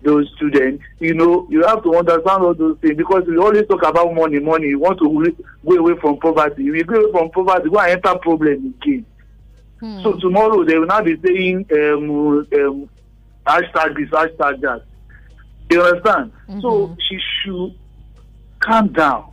those 0.04 0.30
students 0.36 0.84
you 1.00 1.14
know 1.14 1.48
you 1.50 1.64
have 1.64 1.82
to 1.82 1.96
understand 1.96 2.44
all 2.44 2.54
those 2.54 2.78
things 2.80 2.98
because 2.98 3.24
we 3.26 3.38
always 3.38 3.66
talk 3.68 3.84
about 3.84 4.14
money 4.14 4.40
money. 4.40 4.68
You 4.68 4.80
want 4.80 5.00
to 5.00 5.36
go 5.66 5.76
away 5.76 5.94
from 6.00 6.18
poverty. 6.20 6.68
If 6.68 6.76
you 6.76 6.84
go 6.84 6.96
away 6.96 7.12
from 7.12 7.30
poverty 7.32 7.70
go 7.70 7.80
and 7.80 7.92
enter 7.92 8.20
problem 8.20 8.76
again. 8.82 9.06
Hmm. 9.80 10.04
so 10.04 10.14
tomorrow 10.20 10.64
they 10.64 10.78
will 10.78 10.88
now 10.88 11.02
be 11.02 11.18
saying 11.26 11.66
um, 11.72 12.48
um, 12.54 12.90
hashtag 13.46 13.96
this 13.98 14.10
hashtag 14.10 14.62
that. 14.62 14.84
You 15.70 15.82
understand? 15.82 16.32
Mm-hmm. 16.50 16.62
so 16.62 16.96
she 17.10 17.20
should 17.42 17.76
calm 18.60 18.90
down 18.90 19.33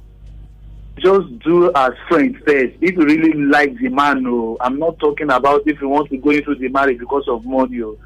just 0.98 1.38
do 1.40 1.72
as 1.74 1.92
friends 2.08 2.36
first 2.46 2.74
if 2.80 2.94
you 2.94 3.04
really 3.04 3.32
like 3.32 3.74
the 3.78 3.88
man 3.88 4.24
oh, 4.26 4.56
i'm 4.60 4.78
not 4.78 4.98
talking 4.98 5.30
about 5.30 5.62
if 5.66 5.80
you 5.80 5.88
want 5.88 6.08
to 6.10 6.18
go 6.18 6.30
into 6.30 6.54
the 6.56 6.68
marriage 6.68 6.98
because 6.98 7.26
of 7.28 7.44
money. 7.44 7.80
Oh 7.82 7.96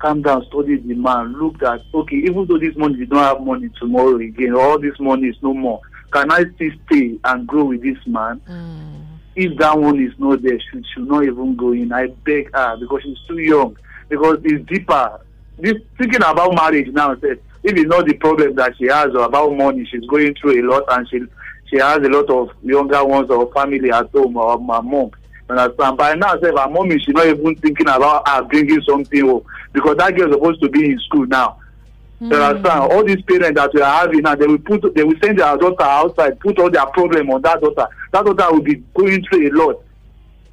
calm 0.00 0.22
down, 0.22 0.44
study 0.46 0.76
the 0.76 0.94
man, 0.94 1.32
look 1.38 1.62
at 1.62 1.82
okay, 1.92 2.16
even 2.16 2.46
though 2.46 2.58
this 2.58 2.74
money 2.76 2.96
you 2.96 3.06
don't 3.06 3.22
have 3.22 3.40
money 3.40 3.68
tomorrow 3.78 4.16
again, 4.16 4.54
all 4.54 4.78
this 4.78 4.98
money 4.98 5.28
is 5.28 5.36
no 5.42 5.54
more. 5.54 5.80
Can 6.10 6.32
I 6.32 6.44
still 6.54 6.70
stay 6.86 7.18
and 7.22 7.46
grow 7.46 7.64
with 7.64 7.82
this 7.82 7.98
man? 8.06 8.40
Mm. 8.48 9.04
if 9.36 9.56
that 9.58 9.78
one 9.78 10.02
is 10.02 10.12
not 10.18 10.42
there, 10.42 10.58
she 10.58 10.82
should 10.92 11.06
not 11.06 11.24
even 11.24 11.54
go 11.54 11.72
in. 11.72 11.92
I 11.92 12.08
beg 12.24 12.50
her 12.52 12.76
because 12.78 13.02
she's 13.02 13.18
too 13.28 13.38
young. 13.38 13.76
Because 14.08 14.38
it's 14.42 14.66
deeper. 14.68 15.20
This 15.58 15.74
thinking 15.98 16.22
about 16.22 16.54
marriage 16.54 16.88
now, 16.88 17.14
says 17.20 17.38
if 17.62 17.76
it's 17.76 17.88
not 17.88 18.06
the 18.06 18.14
problem 18.14 18.54
that 18.56 18.72
she 18.78 18.86
has 18.86 19.14
or 19.14 19.24
about 19.24 19.54
money, 19.54 19.86
she's 19.90 20.04
going 20.06 20.34
through 20.34 20.62
a 20.62 20.64
lot 20.66 20.84
and 20.88 21.08
she 21.08 21.20
she 21.70 21.78
has 21.78 21.98
a 21.98 22.08
lot 22.08 22.28
of 22.28 22.50
younger 22.62 23.04
ones 23.04 23.30
or 23.30 23.52
family 23.52 23.90
at 23.90 24.10
home 24.10 24.36
or 24.36 24.58
my 24.58 24.80
mom. 24.80 25.10
Understand? 25.48 25.96
By 25.96 26.14
now, 26.14 26.38
say 26.40 26.48
her 26.48 26.68
mom 26.68 26.90
is 26.92 27.06
not 27.08 27.26
even 27.26 27.56
thinking 27.56 27.88
about 27.88 28.28
her 28.28 28.42
bringing 28.42 28.82
something 28.82 29.20
home 29.20 29.44
because 29.72 29.96
that 29.96 30.16
girl 30.16 30.32
supposed 30.32 30.62
to 30.62 30.68
be 30.68 30.92
in 30.92 30.98
school 31.00 31.26
now. 31.26 31.58
Mm. 32.20 32.30
You 32.30 32.42
understand? 32.42 32.92
All 32.92 33.04
these 33.04 33.22
parents 33.22 33.58
that 33.58 33.72
we 33.74 33.80
are 33.80 34.00
having 34.00 34.22
now, 34.22 34.34
they 34.34 34.46
will 34.46 34.58
put, 34.58 34.94
they 34.94 35.02
will 35.02 35.18
send 35.22 35.38
their 35.38 35.56
daughter 35.56 35.82
outside, 35.82 36.38
put 36.40 36.58
all 36.58 36.70
their 36.70 36.86
problem 36.86 37.30
on 37.30 37.42
that 37.42 37.60
daughter. 37.60 37.86
That 38.12 38.24
daughter 38.24 38.52
will 38.52 38.62
be 38.62 38.76
going 38.94 39.24
through 39.24 39.48
a 39.48 39.50
lot. 39.50 39.82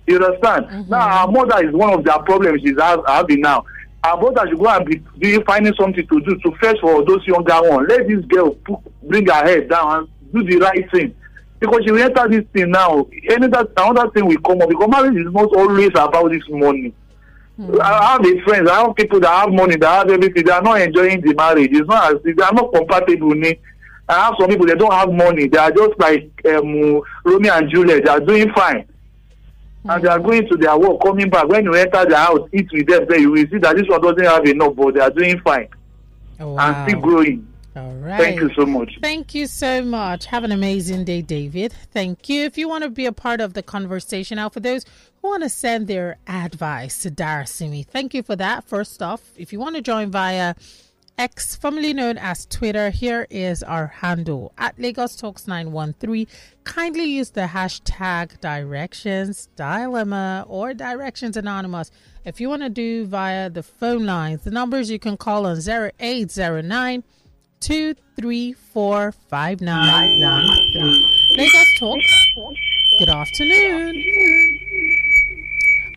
You 0.08 0.16
understand? 0.24 0.66
Mm-hmm. 0.66 0.92
Now, 0.92 1.20
our 1.20 1.32
mother 1.32 1.68
is 1.68 1.74
one 1.74 1.94
of 1.94 2.04
their 2.04 2.20
problems 2.20 2.62
she's 2.62 2.80
having 2.80 3.42
now. 3.42 3.66
Our 4.04 4.22
mother 4.22 4.48
should 4.48 4.60
go 4.60 4.70
and 4.70 4.86
be, 4.86 5.04
be 5.20 5.44
finding 5.44 5.74
something 5.74 6.08
to 6.08 6.20
do 6.22 6.40
to 6.40 6.52
fetch 6.58 6.80
for 6.80 7.04
those 7.04 7.26
younger 7.28 7.70
ones. 7.70 7.88
Let 7.90 8.08
this 8.08 8.24
girl 8.26 8.52
put, 8.52 8.80
bring 9.08 9.28
her 9.28 9.46
head 9.46 9.70
down 9.70 9.98
and 10.00 10.08
do 10.34 10.44
the 10.44 10.58
right 10.58 10.90
thing. 10.92 11.16
Because 11.60 11.82
she 11.86 11.92
will 11.92 12.04
enter 12.04 12.28
this 12.28 12.46
thing 12.54 12.72
now. 12.72 13.08
Another, 13.30 13.68
another 13.78 14.12
thing 14.12 14.26
will 14.26 14.38
come 14.38 14.62
up 14.62 14.70
because 14.70 14.90
marriage 14.90 15.18
is 15.18 15.34
not 15.34 15.56
always 15.56 15.90
about 15.90 16.30
this 16.30 16.44
money. 16.50 16.94
Mm. 17.60 17.80
I 17.80 18.12
have 18.12 18.26
a 18.26 18.42
friends, 18.42 18.70
I 18.70 18.82
have 18.82 18.96
people 18.96 19.20
that 19.22 19.30
have 19.30 19.52
money, 19.52 19.76
that 19.78 19.88
have 19.88 20.12
everything, 20.12 20.46
they 20.46 20.52
are 20.52 20.62
not 20.62 20.80
enjoying 20.80 21.22
the 21.22 21.34
marriage. 21.34 21.72
It's 21.72 21.88
not 21.88 22.14
as 22.14 22.22
they 22.24 22.44
are 22.44 22.54
not 22.54 22.72
compatible. 22.72 23.30
Me. 23.30 23.60
I 24.08 24.26
have 24.26 24.36
some 24.40 24.50
people 24.50 24.68
they 24.68 24.76
don't 24.76 24.94
have 24.94 25.12
money, 25.12 25.48
they 25.48 25.58
are 25.58 25.72
just 25.72 26.00
like 26.00 26.30
um, 26.46 27.02
Romeo 27.26 27.54
and 27.54 27.70
Juliet, 27.70 28.06
they 28.06 28.12
are 28.12 28.20
doing 28.20 28.54
fine. 28.54 28.88
Mm. 29.84 29.96
And 29.96 30.04
they 30.04 30.08
are 30.08 30.20
going 30.20 30.48
to 30.48 30.58
their 30.58 30.78
work, 30.78 31.02
coming 31.04 31.30
back. 31.30 31.48
When 31.48 31.66
you 31.66 31.74
enter 31.74 32.06
the 32.06 32.18
house, 32.18 32.48
eat 32.54 32.70
with 32.72 32.88
them, 32.88 33.08
then 33.10 33.22
you 33.22 33.32
will 33.32 33.46
see 33.50 33.58
that 33.58 33.76
this 33.76 33.88
one 33.88 34.02
doesn't 34.02 34.24
have 34.24 34.46
enough, 34.46 34.76
but 34.76 34.94
they 34.94 35.00
are 35.00 35.10
doing 35.10 35.40
fine. 35.40 35.70
Oh, 36.40 36.54
wow. 36.54 36.68
And 36.68 36.88
still 36.88 37.02
growing. 37.02 37.48
All 37.78 37.94
right. 37.94 38.20
Thank 38.20 38.40
you 38.40 38.50
so 38.56 38.66
much. 38.66 38.98
Thank 39.02 39.36
you 39.36 39.46
so 39.46 39.84
much. 39.84 40.26
Have 40.26 40.44
an 40.44 40.52
amazing 40.52 41.06
day, 41.06 41.22
David. 41.22 41.72
Thank 41.72 42.28
you. 42.28 42.44
If 42.44 42.58
you 42.58 42.68
want 42.68 42.84
to 42.84 42.90
be 42.90 43.06
a 43.06 43.12
part 43.12 43.40
of 43.40 43.54
the 43.54 43.62
conversation, 43.62 44.38
now 44.38 44.50
for 44.50 44.60
those 44.60 44.84
who 45.22 45.30
want 45.30 45.44
to 45.44 45.50
send 45.50 45.88
their 45.88 46.18
advice 46.28 47.04
to 47.04 47.12
Darasimi, 47.12 47.86
thank 47.86 48.16
you 48.16 48.24
for 48.24 48.36
that. 48.36 48.64
First 48.64 49.04
off, 49.04 49.22
if 49.38 49.54
you 49.54 49.60
want 49.60 49.76
to 49.76 49.84
join 49.84 50.10
via 50.10 50.56
X, 51.20 51.56
formerly 51.56 51.94
known 51.94 52.18
as 52.18 52.48
Twitter, 52.48 52.90
here 52.90 53.28
is 53.30 53.62
our 53.62 53.88
handle 53.88 54.54
at 54.58 54.80
Lagos 54.80 55.16
Talks 55.16 55.48
913. 55.48 56.26
Kindly 56.64 57.06
use 57.06 57.32
the 57.32 57.42
hashtag 57.42 58.40
directions, 58.40 59.50
dilemma, 59.56 60.46
or 60.48 60.74
directions 60.74 61.38
anonymous. 61.38 61.92
If 62.26 62.42
you 62.42 62.50
want 62.50 62.64
to 62.64 62.70
do 62.70 63.06
via 63.06 63.50
the 63.50 63.64
phone 63.64 64.06
lines, 64.06 64.44
the 64.44 64.52
numbers 64.52 64.90
you 64.90 65.00
can 65.00 65.16
call 65.16 65.46
on 65.46 65.58
0809 65.58 67.04
two 67.60 67.96
three 68.16 68.54
four 68.54 69.12
five 69.30 69.62
nine 69.62 70.20
one 70.22 70.48
three. 70.74 71.38
Lagos 71.38 71.80
Talk. 71.80 72.00
Good 73.00 73.10
afternoon. 73.10 74.04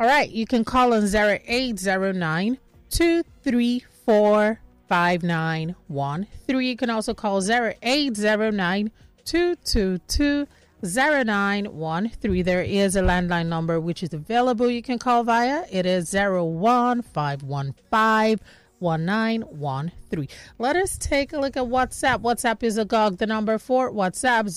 All 0.01 0.07
right, 0.07 0.31
you 0.31 0.47
can 0.47 0.65
call 0.65 0.95
on 0.95 1.07
zero 1.07 1.39
eight 1.47 1.79
zero 1.79 2.13
nine 2.13 2.59
two 2.89 3.23
three 3.43 3.85
four 4.07 4.61
five 4.89 5.23
nine 5.23 5.77
one 5.89 6.27
three. 6.47 6.69
You 6.69 6.77
can 6.77 6.91
also 6.91 7.15
call 7.15 7.41
zero 7.41 7.75
eight 7.83 8.17
zero 8.17 8.51
nine 8.51 8.91
two 9.25 9.57
two 9.57 9.99
two 10.09 10.47
zero 10.85 11.23
nine 11.23 11.67
one 11.67 12.09
three. 12.09 12.43
There 12.43 12.63
is 12.63 12.97
a 12.97 13.03
landline 13.03 13.47
number 13.47 13.79
which 13.79 14.03
is 14.03 14.15
available. 14.15 14.71
You 14.71 14.83
can 14.83 14.99
call 14.99 15.23
via. 15.25 15.65
It 15.71 15.85
is 15.85 16.09
zero 16.09 16.45
one 16.45 17.03
five 17.03 17.43
one 17.43 17.75
five. 17.91 18.41
1913. 18.81 20.29
Let 20.59 20.77
us 20.77 20.99
take 20.99 21.33
a 21.33 21.39
look 21.39 21.57
at 21.57 21.65
WhatsApp. 21.65 22.23
WhatsApp 22.23 22.63
is 22.63 22.79
agog. 22.79 23.19
The 23.19 23.27
number 23.27 23.59
for 23.59 23.93
WhatsApp 23.93 24.49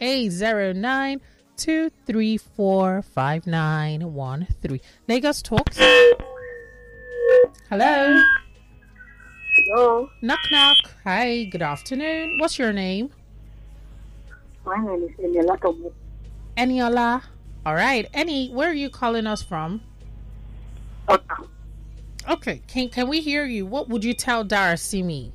0809 0.00 1.20
234 1.56 3.02
5913. 3.02 4.80
Lagos 5.08 5.42
Talks. 5.42 5.78
Hello. 7.68 8.22
Hello. 9.54 10.10
Knock 10.22 10.38
knock. 10.50 10.76
Hi, 11.04 11.44
good 11.44 11.62
afternoon. 11.62 12.38
What's 12.38 12.58
your 12.58 12.72
name? 12.72 13.10
My 14.64 14.76
name 14.78 15.02
is 15.02 15.10
Eniola 15.24 15.92
Eniola. 16.56 17.22
All 17.64 17.74
right. 17.74 18.08
Any, 18.12 18.50
where 18.50 18.70
are 18.70 18.74
you 18.74 18.90
calling 18.90 19.26
us 19.26 19.42
from? 19.42 19.82
Okay. 21.08 21.44
Okay, 22.28 22.62
can 22.68 22.88
can 22.88 23.08
we 23.08 23.20
hear 23.20 23.44
you? 23.44 23.66
What 23.66 23.88
would 23.88 24.04
you 24.04 24.14
tell 24.14 24.44
Darasimi? 24.44 25.32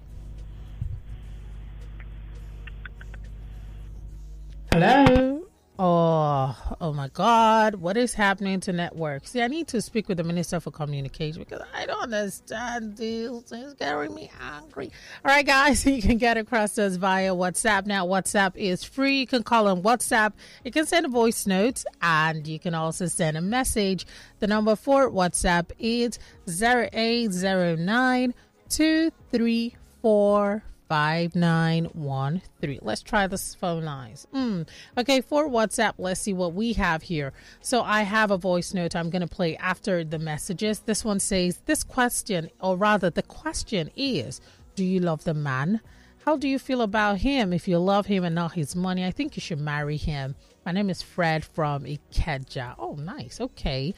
Hello. 4.71 5.36
Oh, 5.79 6.57
oh 6.81 6.91
my 6.91 7.07
God, 7.09 7.75
what 7.75 7.97
is 7.97 8.15
happening 8.15 8.59
to 8.61 8.73
networks? 8.73 9.31
See, 9.31 9.43
I 9.43 9.47
need 9.47 9.67
to 9.67 9.81
speak 9.81 10.07
with 10.07 10.17
the 10.17 10.23
Minister 10.23 10.59
for 10.59 10.71
Communication 10.71 11.43
because 11.43 11.61
I 11.71 11.85
don't 11.85 12.01
understand 12.01 12.97
this. 12.97 13.51
It's 13.51 13.73
getting 13.75 14.15
me 14.15 14.31
angry. 14.41 14.91
All 15.23 15.29
right, 15.29 15.45
guys, 15.45 15.85
you 15.85 16.01
can 16.01 16.17
get 16.17 16.35
across 16.35 16.73
to 16.75 16.85
us 16.85 16.95
via 16.95 17.35
WhatsApp. 17.35 17.85
Now, 17.85 18.07
WhatsApp 18.07 18.55
is 18.55 18.83
free. 18.83 19.19
You 19.19 19.27
can 19.27 19.43
call 19.43 19.67
on 19.67 19.83
WhatsApp. 19.83 20.33
You 20.63 20.71
can 20.71 20.87
send 20.87 21.05
a 21.05 21.09
voice 21.09 21.45
note 21.45 21.83
and 22.01 22.47
you 22.47 22.57
can 22.57 22.73
also 22.73 23.05
send 23.05 23.37
a 23.37 23.41
message. 23.41 24.07
The 24.39 24.47
number 24.47 24.75
for 24.75 25.11
WhatsApp 25.11 25.71
is 25.77 26.17
zero 26.49 26.89
eight 26.91 27.31
zero 27.31 27.75
nine 27.75 28.33
two 28.67 29.11
three 29.31 29.75
four. 30.01 30.63
5913. 30.87 32.79
Let's 32.81 33.01
try 33.01 33.27
this 33.27 33.55
phone 33.55 33.83
lines. 33.83 34.27
Mm. 34.33 34.67
Okay, 34.97 35.21
for 35.21 35.49
WhatsApp, 35.49 35.93
let's 35.97 36.21
see 36.21 36.33
what 36.33 36.53
we 36.53 36.73
have 36.73 37.03
here. 37.03 37.33
So 37.61 37.81
I 37.81 38.03
have 38.03 38.31
a 38.31 38.37
voice 38.37 38.73
note 38.73 38.95
I'm 38.95 39.09
going 39.09 39.21
to 39.21 39.27
play 39.27 39.57
after 39.57 40.03
the 40.03 40.19
messages. 40.19 40.79
This 40.79 41.03
one 41.05 41.19
says, 41.19 41.61
This 41.65 41.83
question, 41.83 42.49
or 42.59 42.77
rather, 42.77 43.09
the 43.09 43.23
question 43.23 43.91
is, 43.95 44.41
Do 44.75 44.83
you 44.83 44.99
love 44.99 45.23
the 45.23 45.33
man? 45.33 45.81
How 46.27 46.35
do 46.35 46.49
you 46.49 46.59
feel 46.59 46.81
about 46.81 47.19
him? 47.19 47.53
If 47.53 47.69
you 47.69 47.77
love 47.79 48.07
him 48.07 48.25
and 48.25 48.35
not 48.35 48.51
his 48.51 48.75
money, 48.75 49.05
I 49.05 49.11
think 49.11 49.37
you 49.37 49.41
should 49.41 49.61
marry 49.61 49.95
him. 49.95 50.35
My 50.65 50.73
name 50.73 50.89
is 50.89 51.01
Fred 51.01 51.45
from 51.45 51.85
Ikeja. 51.85 52.75
Oh, 52.77 52.95
nice. 52.95 53.39
Okay. 53.39 53.93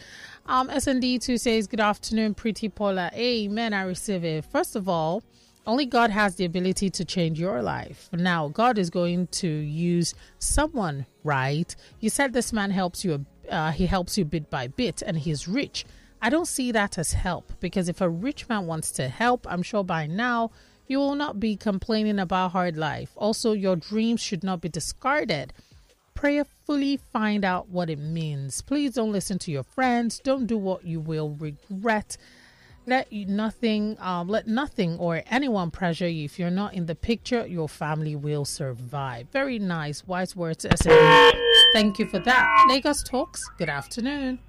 Um, 0.46 0.70
SND2 0.70 1.40
says, 1.40 1.66
Good 1.66 1.80
afternoon, 1.80 2.36
pretty 2.36 2.70
Paula. 2.70 3.10
Amen. 3.16 3.74
I 3.74 3.82
receive 3.82 4.24
it. 4.24 4.46
First 4.46 4.76
of 4.76 4.88
all, 4.88 5.24
only 5.70 5.86
God 5.86 6.10
has 6.10 6.36
the 6.36 6.46
ability 6.46 6.90
to 6.90 7.06
change 7.06 7.40
your 7.40 7.62
life. 7.62 8.10
Now, 8.12 8.48
God 8.48 8.80
is 8.80 8.90
going 8.90 9.28
to 9.28 9.48
use 9.48 10.16
someone, 10.40 11.06
right? 11.24 11.76
You 12.00 12.10
said 12.10 12.34
this 12.34 12.52
man 12.52 12.72
helps 12.72 13.06
you, 13.06 13.24
uh, 13.52 13.72
he 13.72 13.86
helps 13.86 14.18
you 14.18 14.26
bit 14.26 14.50
by 14.50 14.66
bit, 14.66 15.04
and 15.04 15.16
he's 15.16 15.48
rich. 15.48 15.86
I 16.24 16.32
don't 16.32 16.48
see 16.48 16.72
that 16.72 16.98
as 16.98 17.14
help 17.14 17.54
because 17.60 17.88
if 17.88 18.02
a 18.02 18.10
rich 18.10 18.50
man 18.50 18.66
wants 18.66 18.90
to 18.94 19.10
help, 19.10 19.46
I'm 19.48 19.62
sure 19.62 19.84
by 19.84 20.08
now 20.08 20.50
you 20.88 20.98
will 20.98 21.14
not 21.14 21.40
be 21.40 21.56
complaining 21.56 22.18
about 22.18 22.52
hard 22.52 22.76
life. 22.76 23.12
Also, 23.16 23.54
your 23.54 23.76
dreams 23.76 24.22
should 24.22 24.44
not 24.44 24.62
be 24.62 24.70
discarded. 24.70 25.54
Prayerfully 26.16 26.98
find 26.98 27.46
out 27.46 27.70
what 27.70 27.92
it 27.92 28.00
means. 28.00 28.64
Please 28.64 28.96
don't 28.96 29.12
listen 29.12 29.38
to 29.40 29.52
your 29.52 29.64
friends. 29.64 30.20
Don't 30.20 30.48
do 30.48 30.58
what 30.58 30.84
you 30.84 31.00
will 31.00 31.30
regret 31.30 32.18
let 32.90 33.14
you 33.14 33.26
nothing 33.26 33.96
um, 34.00 34.28
let 34.28 34.48
nothing 34.48 34.98
or 34.98 35.24
anyone 35.30 35.72
pressure 35.72 36.08
you. 36.08 36.26
If 36.26 36.40
you're 36.40 36.50
not 36.50 36.74
in 36.74 36.88
the 36.88 36.96
picture 36.96 37.46
your 37.48 37.70
family 37.70 38.16
will 38.16 38.46
survive. 38.46 39.28
Very 39.32 39.60
nice 39.60 40.06
wise 40.08 40.36
words 40.36 40.66
thank 41.74 42.00
you 42.00 42.08
for 42.08 42.20
that. 42.20 42.66
Lagos 42.68 43.04
talks 43.04 43.48
good 43.58 43.70
afternoon. 43.70 44.40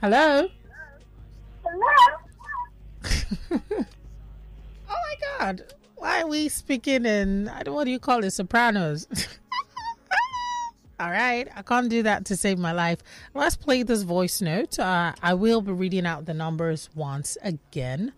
Hello? 0.00 0.48
Hello? 1.64 2.18
Oh 4.94 4.94
my 4.94 5.14
god 5.38 5.62
why 5.96 6.20
are 6.20 6.26
we 6.26 6.48
speaking 6.48 7.06
in 7.06 7.48
I 7.48 7.62
don't 7.62 7.74
what 7.74 7.84
do 7.84 7.90
you 7.90 8.00
call 8.00 8.24
it 8.24 8.32
sopranos 8.32 9.06
All 11.02 11.10
right, 11.10 11.48
I 11.56 11.62
can't 11.62 11.88
do 11.90 12.04
that 12.04 12.26
to 12.26 12.36
save 12.36 12.60
my 12.60 12.70
life. 12.70 12.98
Let's 13.34 13.56
play 13.56 13.82
this 13.82 14.02
voice 14.02 14.40
note. 14.40 14.78
Uh, 14.78 15.12
I 15.20 15.34
will 15.34 15.60
be 15.60 15.72
reading 15.72 16.06
out 16.06 16.26
the 16.26 16.32
numbers 16.32 16.88
once 16.94 17.36
again. 17.42 18.12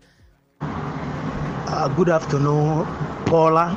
Uh, 0.61 1.87
good 1.95 2.09
afternoon, 2.09 2.85
Paula. 3.25 3.75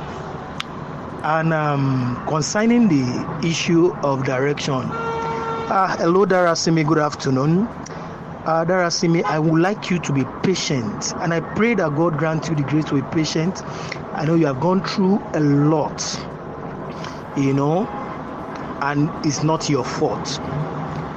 And 1.23 1.55
um, 1.55 2.23
concerning 2.27 2.87
the 2.87 3.39
issue 3.43 3.95
of 4.03 4.25
direction, 4.25 4.75
uh, 4.75 5.97
hello, 5.97 6.27
Darasimi. 6.27 6.85
Good 6.85 6.99
afternoon. 6.99 7.67
Uh, 8.45 8.63
Darasimi, 8.63 9.23
I 9.23 9.39
would 9.39 9.59
like 9.59 9.89
you 9.89 9.97
to 9.97 10.13
be 10.13 10.23
patient, 10.43 11.13
and 11.15 11.33
I 11.33 11.39
pray 11.39 11.73
that 11.73 11.95
God 11.95 12.15
grant 12.19 12.47
you 12.47 12.53
the 12.53 12.61
grace 12.61 12.85
to 12.85 13.01
be 13.01 13.01
patient. 13.11 13.63
I 14.13 14.25
know 14.25 14.35
you 14.35 14.45
have 14.45 14.59
gone 14.59 14.83
through 14.83 15.19
a 15.33 15.39
lot, 15.39 15.99
you 17.35 17.55
know, 17.55 17.87
and 18.81 19.09
it's 19.25 19.43
not 19.43 19.69
your 19.69 19.85
fault. 19.85 20.39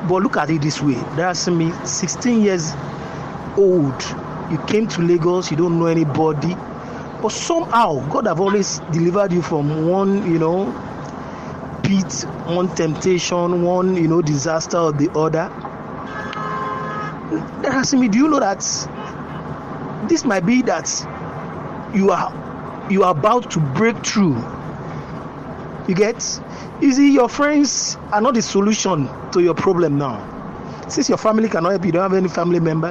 But 0.09 0.23
look 0.23 0.37
at 0.37 0.50
it 0.50 0.62
this 0.62 0.81
way: 0.81 0.95
there's 1.16 1.49
me, 1.49 1.73
16 1.85 2.42
years 2.42 2.73
old. 3.57 4.02
You 4.50 4.59
came 4.66 4.87
to 4.88 5.02
Lagos, 5.02 5.50
you 5.50 5.57
don't 5.57 5.78
know 5.78 5.87
anybody, 5.87 6.54
but 7.23 7.31
somehow 7.31 8.07
God 8.11 8.26
have 8.26 8.40
always 8.40 8.78
delivered 8.90 9.33
you 9.33 9.40
from 9.42 9.87
one, 9.88 10.31
you 10.31 10.38
know, 10.38 10.66
pit, 11.83 12.26
one 12.47 12.69
temptation, 12.75 13.62
one, 13.62 13.97
you 13.97 14.09
know, 14.09 14.21
disaster 14.23 14.78
or 14.78 14.92
the 14.92 15.11
other. 15.12 15.50
There's 17.62 17.95
me. 17.95 18.09
Do 18.09 18.19
you 18.19 18.28
know 18.28 18.40
that 18.40 18.61
this 20.09 20.25
might 20.25 20.45
be 20.45 20.62
that 20.62 20.90
you 21.95 22.11
are 22.11 22.88
you 22.90 23.04
are 23.04 23.12
about 23.12 23.50
to 23.52 23.61
break 23.61 24.04
through? 24.04 24.37
You 25.89 25.95
get? 25.95 26.41
You 26.81 26.93
see, 26.93 27.12
your 27.12 27.29
friends 27.29 27.97
are 28.12 28.21
not 28.21 28.35
the 28.35 28.43
solution 28.43 29.09
to 29.33 29.43
your 29.43 29.55
problem 29.55 29.99
now. 29.99 30.29
Since 30.89 31.09
your 31.09 31.19
family 31.19 31.49
cannot 31.49 31.71
help 31.71 31.83
you, 31.83 31.87
you 31.87 31.93
don't 31.93 32.03
have 32.03 32.15
any 32.15 32.29
family 32.29 32.61
member. 32.61 32.91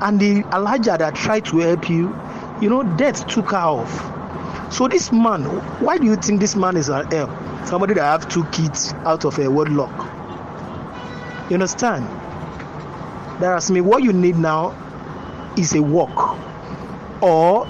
And 0.00 0.20
the 0.20 0.42
Alaja 0.44 0.98
that 0.98 1.14
tried 1.14 1.44
to 1.46 1.58
help 1.58 1.88
you, 1.88 2.14
you 2.60 2.68
know, 2.68 2.82
death 2.96 3.26
took 3.26 3.50
her 3.50 3.56
off. 3.56 4.72
So 4.72 4.88
this 4.88 5.12
man, 5.12 5.42
why 5.80 5.98
do 5.98 6.04
you 6.04 6.16
think 6.16 6.40
this 6.40 6.54
man 6.56 6.76
is 6.76 6.88
an 6.88 7.10
help? 7.10 7.30
Eh, 7.30 7.64
somebody 7.64 7.94
that 7.94 8.02
have 8.02 8.28
two 8.28 8.44
kids 8.46 8.92
out 9.04 9.24
of 9.24 9.38
a 9.38 9.50
wedlock. 9.50 9.92
You 11.48 11.54
understand? 11.54 12.04
That's 13.40 13.70
me. 13.70 13.80
What 13.80 14.02
you 14.02 14.12
need 14.12 14.36
now 14.36 14.74
is 15.56 15.74
a 15.74 15.82
walk, 15.82 16.36
or 17.22 17.66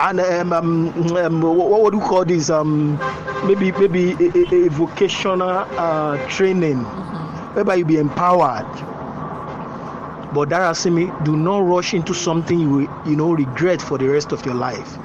and 0.00 0.20
um, 0.20 0.52
um, 0.52 1.16
um, 1.16 1.40
what, 1.42 1.90
do 1.92 1.98
you 1.98 2.04
call 2.04 2.24
this? 2.24 2.50
Um, 2.50 2.98
maybe 3.46 3.72
maybe 3.72 4.12
a, 4.12 4.66
a, 4.66 4.68
vocational 4.70 5.42
uh, 5.42 6.16
training, 6.28 6.84
mm-hmm. 6.84 7.54
whereby 7.54 7.76
you 7.76 7.84
be 7.84 7.98
empowered. 7.98 8.66
But 10.34 10.48
Darasimi, 10.48 11.24
do 11.24 11.36
not 11.36 11.58
rush 11.58 11.94
into 11.94 12.14
something 12.14 12.58
you 12.58 12.80
you 13.06 13.16
know 13.16 13.32
regret 13.32 13.80
for 13.80 13.98
the 13.98 14.08
rest 14.08 14.32
of 14.32 14.44
your 14.44 14.54
life. 14.54 14.98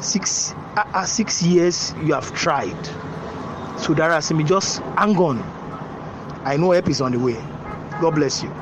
Six 0.00 0.52
uh, 0.76 0.84
uh, 0.94 1.04
six 1.04 1.42
years 1.42 1.94
you 2.02 2.14
have 2.14 2.32
tried. 2.34 2.84
So 3.78 3.94
Darasimi, 3.94 4.46
just 4.46 4.80
hang 4.98 5.16
on. 5.16 5.42
I 6.44 6.56
know 6.56 6.72
help 6.72 6.88
is 6.88 7.00
on 7.00 7.12
the 7.12 7.18
way. 7.18 7.36
God 8.00 8.16
bless 8.16 8.42
you. 8.42 8.52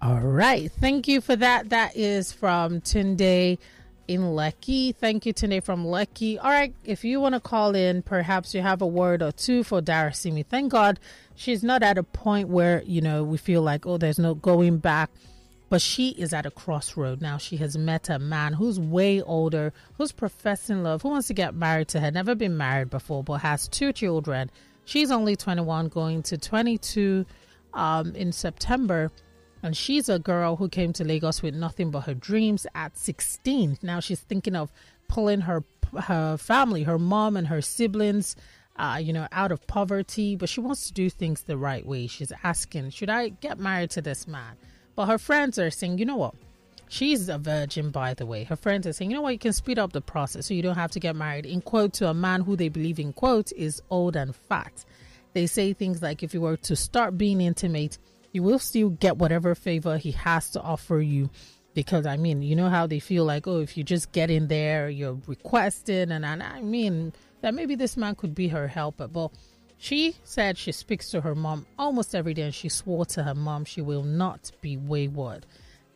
All 0.00 0.20
right. 0.20 0.70
Thank 0.70 1.08
you 1.08 1.20
for 1.20 1.34
that. 1.36 1.70
That 1.70 1.96
is 1.96 2.30
from 2.30 2.80
Tunde 2.82 3.58
in 4.08 4.20
Lekki. 4.20 4.94
Thank 4.94 5.26
you, 5.26 5.34
Tunde 5.34 5.62
from 5.62 5.84
Lekki. 5.84 6.38
All 6.42 6.50
right. 6.50 6.74
If 6.84 7.04
you 7.04 7.20
want 7.20 7.34
to 7.34 7.40
call 7.40 7.74
in, 7.74 8.02
perhaps 8.02 8.54
you 8.54 8.62
have 8.62 8.82
a 8.82 8.86
word 8.86 9.22
or 9.22 9.32
two 9.32 9.64
for 9.64 9.80
Darasimi. 9.80 10.44
Thank 10.46 10.72
God 10.72 11.00
she's 11.34 11.62
not 11.62 11.82
at 11.82 11.98
a 11.98 12.02
point 12.02 12.48
where, 12.48 12.82
you 12.84 13.00
know, 13.00 13.24
we 13.24 13.38
feel 13.38 13.62
like, 13.62 13.86
oh, 13.86 13.98
there's 13.98 14.18
no 14.18 14.34
going 14.34 14.78
back. 14.78 15.10
But 15.70 15.80
she 15.80 16.10
is 16.10 16.32
at 16.32 16.46
a 16.46 16.50
crossroad 16.50 17.20
now. 17.20 17.38
She 17.38 17.56
has 17.56 17.76
met 17.76 18.08
a 18.08 18.18
man 18.18 18.52
who's 18.52 18.78
way 18.78 19.22
older, 19.22 19.72
who's 19.96 20.12
professing 20.12 20.82
love, 20.82 21.02
who 21.02 21.08
wants 21.08 21.26
to 21.28 21.34
get 21.34 21.54
married 21.54 21.88
to 21.88 22.00
her, 22.00 22.10
never 22.10 22.34
been 22.34 22.56
married 22.56 22.90
before, 22.90 23.24
but 23.24 23.38
has 23.38 23.66
two 23.66 23.92
children. 23.92 24.50
She's 24.84 25.10
only 25.10 25.34
21, 25.34 25.88
going 25.88 26.22
to 26.24 26.38
22 26.38 27.24
um, 27.72 28.14
in 28.14 28.32
September. 28.32 29.10
And 29.64 29.74
she's 29.74 30.10
a 30.10 30.18
girl 30.18 30.56
who 30.56 30.68
came 30.68 30.92
to 30.92 31.04
Lagos 31.04 31.40
with 31.40 31.54
nothing 31.54 31.90
but 31.90 32.00
her 32.00 32.12
dreams 32.12 32.66
at 32.74 32.98
16. 32.98 33.78
Now 33.80 33.98
she's 33.98 34.20
thinking 34.20 34.54
of 34.54 34.70
pulling 35.08 35.40
her 35.40 35.64
her 36.02 36.36
family, 36.36 36.82
her 36.82 36.98
mom 36.98 37.34
and 37.34 37.46
her 37.46 37.62
siblings, 37.62 38.36
uh, 38.76 38.98
you 39.00 39.10
know, 39.10 39.26
out 39.32 39.52
of 39.52 39.66
poverty. 39.66 40.36
But 40.36 40.50
she 40.50 40.60
wants 40.60 40.88
to 40.88 40.92
do 40.92 41.08
things 41.08 41.44
the 41.44 41.56
right 41.56 41.86
way. 41.86 42.08
She's 42.08 42.30
asking, 42.42 42.90
should 42.90 43.08
I 43.08 43.30
get 43.30 43.58
married 43.58 43.88
to 43.92 44.02
this 44.02 44.26
man? 44.26 44.54
But 44.96 45.06
her 45.06 45.16
friends 45.16 45.58
are 45.58 45.70
saying, 45.70 45.96
you 45.96 46.04
know 46.04 46.16
what? 46.16 46.34
She's 46.90 47.30
a 47.30 47.38
virgin, 47.38 47.88
by 47.88 48.12
the 48.12 48.26
way. 48.26 48.44
Her 48.44 48.56
friends 48.56 48.86
are 48.86 48.92
saying, 48.92 49.12
you 49.12 49.16
know 49.16 49.22
what, 49.22 49.32
you 49.32 49.38
can 49.38 49.54
speed 49.54 49.78
up 49.78 49.94
the 49.94 50.02
process 50.02 50.46
so 50.46 50.52
you 50.52 50.62
don't 50.62 50.74
have 50.74 50.90
to 50.90 51.00
get 51.00 51.16
married, 51.16 51.46
in 51.46 51.62
quote, 51.62 51.94
to 51.94 52.10
a 52.10 52.14
man 52.14 52.42
who 52.42 52.54
they 52.54 52.68
believe, 52.68 52.98
in 52.98 53.14
quote, 53.14 53.50
is 53.52 53.80
old 53.88 54.14
and 54.14 54.36
fat. 54.36 54.84
They 55.32 55.46
say 55.46 55.72
things 55.72 56.02
like, 56.02 56.22
if 56.22 56.34
you 56.34 56.42
were 56.42 56.58
to 56.58 56.76
start 56.76 57.16
being 57.16 57.40
intimate, 57.40 57.96
you 58.34 58.42
will 58.42 58.58
still 58.58 58.90
get 58.90 59.16
whatever 59.16 59.54
favor 59.54 59.96
he 59.96 60.10
has 60.10 60.50
to 60.50 60.60
offer 60.60 61.00
you 61.00 61.30
because 61.72 62.04
I 62.06 62.16
mean, 62.16 62.42
you 62.42 62.56
know 62.56 62.68
how 62.68 62.86
they 62.86 63.00
feel 63.00 63.24
like, 63.24 63.46
oh, 63.46 63.60
if 63.60 63.76
you 63.76 63.84
just 63.84 64.12
get 64.12 64.30
in 64.30 64.48
there, 64.48 64.88
you're 64.88 65.18
requested, 65.26 66.10
and, 66.10 66.24
and 66.24 66.42
I 66.42 66.60
mean 66.62 67.12
that 67.40 67.54
maybe 67.54 67.74
this 67.74 67.96
man 67.96 68.14
could 68.14 68.34
be 68.34 68.48
her 68.48 68.68
helper. 68.68 69.08
But 69.08 69.32
she 69.76 70.16
said 70.22 70.56
she 70.56 70.72
speaks 70.72 71.10
to 71.10 71.20
her 71.20 71.34
mom 71.34 71.66
almost 71.78 72.14
every 72.14 72.34
day, 72.34 72.42
and 72.42 72.54
she 72.54 72.68
swore 72.68 73.04
to 73.06 73.24
her 73.24 73.34
mom 73.34 73.64
she 73.64 73.80
will 73.80 74.04
not 74.04 74.52
be 74.60 74.76
wayward. 74.76 75.46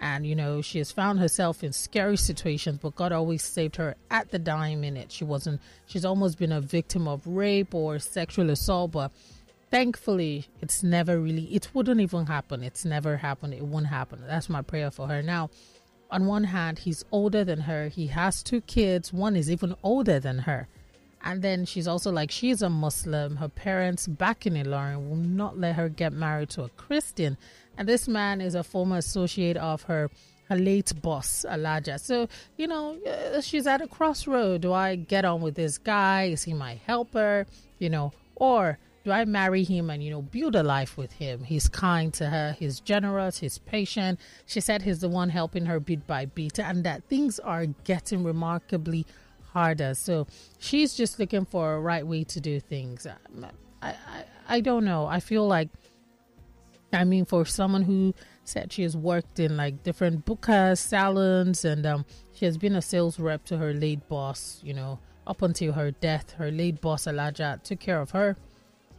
And 0.01 0.27
you 0.27 0.37
know, 0.37 0.63
she 0.63 0.79
has 0.79 0.93
found 0.93 1.19
herself 1.19 1.65
in 1.65 1.73
scary 1.73 2.17
situations, 2.17 2.79
but 2.81 2.95
God 2.95 3.13
always 3.13 3.43
saved 3.43 3.77
her 3.77 3.97
at 4.11 4.31
the 4.31 4.39
dying 4.39 4.81
minute. 4.81 5.11
She 5.11 5.25
wasn't, 5.25 5.61
she's 5.87 6.05
almost 6.05 6.39
been 6.39 6.53
a 6.53 6.61
victim 6.61 7.09
of 7.09 7.27
rape 7.27 7.75
or 7.75 7.99
sexual 7.99 8.51
assault, 8.51 8.93
but 8.93 9.13
thankfully 9.71 10.47
it's 10.61 10.83
never 10.83 11.19
really 11.19 11.45
it 11.55 11.69
wouldn't 11.75 12.01
even 12.01 12.27
happen. 12.27 12.63
It's 12.63 12.85
never 12.85 13.17
happened. 13.17 13.55
It 13.55 13.65
won't 13.65 13.87
happen. 13.87 14.23
That's 14.27 14.49
my 14.49 14.63
prayer 14.63 14.91
for 14.91 15.07
her. 15.09 15.23
Now 15.23 15.51
on 16.11 16.27
one 16.27 16.45
hand 16.45 16.81
he's 16.81 17.05
older 17.13 17.45
than 17.45 17.61
her. 17.61 17.89
He 17.89 18.09
has 18.09 18.43
two 18.43 18.61
kids. 18.63 19.13
One 19.13 19.37
is 19.37 19.51
even 19.51 19.75
older 19.83 20.19
than 20.19 20.41
her. 20.41 20.69
And 21.23 21.43
then 21.43 21.65
she's 21.65 21.89
also 21.89 22.13
like 22.13 22.31
she's 22.31 22.63
a 22.63 22.71
muslim. 22.71 23.37
Her 23.37 23.49
parents 23.49 24.07
back 24.07 24.47
in 24.47 24.55
Ilorin 24.55 25.09
will 25.09 25.17
not 25.17 25.59
let 25.59 25.75
her 25.75 25.89
get 25.89 26.13
married 26.13 26.51
to 26.51 26.63
a 26.63 26.69
christian. 26.71 27.37
And 27.77 27.89
this 27.89 28.09
man 28.09 28.41
is 28.41 28.55
a 28.55 28.65
former 28.65 28.99
associate 28.99 29.57
of 29.57 29.83
her 29.83 30.11
her 30.49 30.57
late 30.57 30.93
boss 31.03 31.45
Alaja. 31.49 32.01
So, 32.01 32.29
you 32.57 32.67
know, 32.67 32.97
uh, 33.07 33.41
she's 33.41 33.67
at 33.67 33.83
a 33.83 33.87
crossroad. 33.87 34.63
Do 34.63 34.73
I 34.73 34.97
get 34.97 35.25
on 35.25 35.41
with 35.43 35.55
this 35.55 35.79
guy? 35.79 36.25
Is 36.25 36.43
he 36.43 36.55
my 36.55 36.81
helper? 36.87 37.47
You 37.79 37.91
know, 37.91 38.13
or 38.37 38.79
do 39.09 39.13
I 39.13 39.25
marry 39.25 39.65
him 39.65 39.89
and, 39.89 40.05
you 40.05 40.11
know, 40.11 40.21
build 40.21 40.55
a 40.55 40.63
life 40.63 40.99
with 40.99 41.13
him? 41.13 41.43
He's 41.43 41.67
kind 41.67 42.13
to 42.15 42.29
her, 42.29 42.55
he's 42.59 42.79
generous, 42.79 43.39
he's 43.39 43.57
patient. 43.57 44.21
She 44.45 44.61
said 44.61 44.83
he's 44.83 45.01
the 45.01 45.09
one 45.09 45.31
helping 45.31 45.65
her 45.65 45.81
bit 45.81 46.07
by 46.07 46.27
bit, 46.27 46.59
and 46.59 46.85
that 46.85 47.05
things 47.05 47.39
are 47.39 47.65
getting 47.85 48.23
remarkably 48.23 49.07
harder. 49.55 49.95
So 49.95 50.27
she's 50.59 50.93
just 50.93 51.19
looking 51.19 51.47
for 51.47 51.73
a 51.73 51.81
right 51.81 52.07
way 52.07 52.25
to 52.25 52.39
do 52.39 52.61
things. 52.61 53.07
I, 53.07 53.95
I, 53.95 54.25
I 54.47 54.61
don't 54.61 54.85
know. 54.85 55.07
I 55.07 55.21
feel 55.21 55.49
like, 55.49 55.71
I 56.93 57.05
mean, 57.05 57.25
for 57.25 57.47
someone 57.47 57.85
who 57.85 58.15
said 58.45 58.75
she 58.75 58.83
has 58.83 58.95
worked 58.95 59.41
in 59.41 59.57
like 59.57 59.85
different 59.85 60.27
bookers, 60.27 60.81
salons, 60.81 61.65
and 61.65 61.87
um, 61.87 62.05
she 62.35 62.45
has 62.45 62.59
been 62.59 62.75
a 62.75 62.83
sales 62.83 63.19
rep 63.19 63.47
to 63.47 63.57
her 63.57 63.73
late 63.73 64.07
boss, 64.07 64.61
you 64.63 64.75
know, 64.75 64.99
up 65.27 65.41
until 65.41 65.73
her 65.73 65.93
death. 65.93 66.33
Her 66.33 66.51
late 66.51 66.83
boss, 66.83 67.05
Alaja, 67.05 67.63
took 67.63 67.81
care 67.81 68.03
of 68.03 68.11
her 68.11 68.37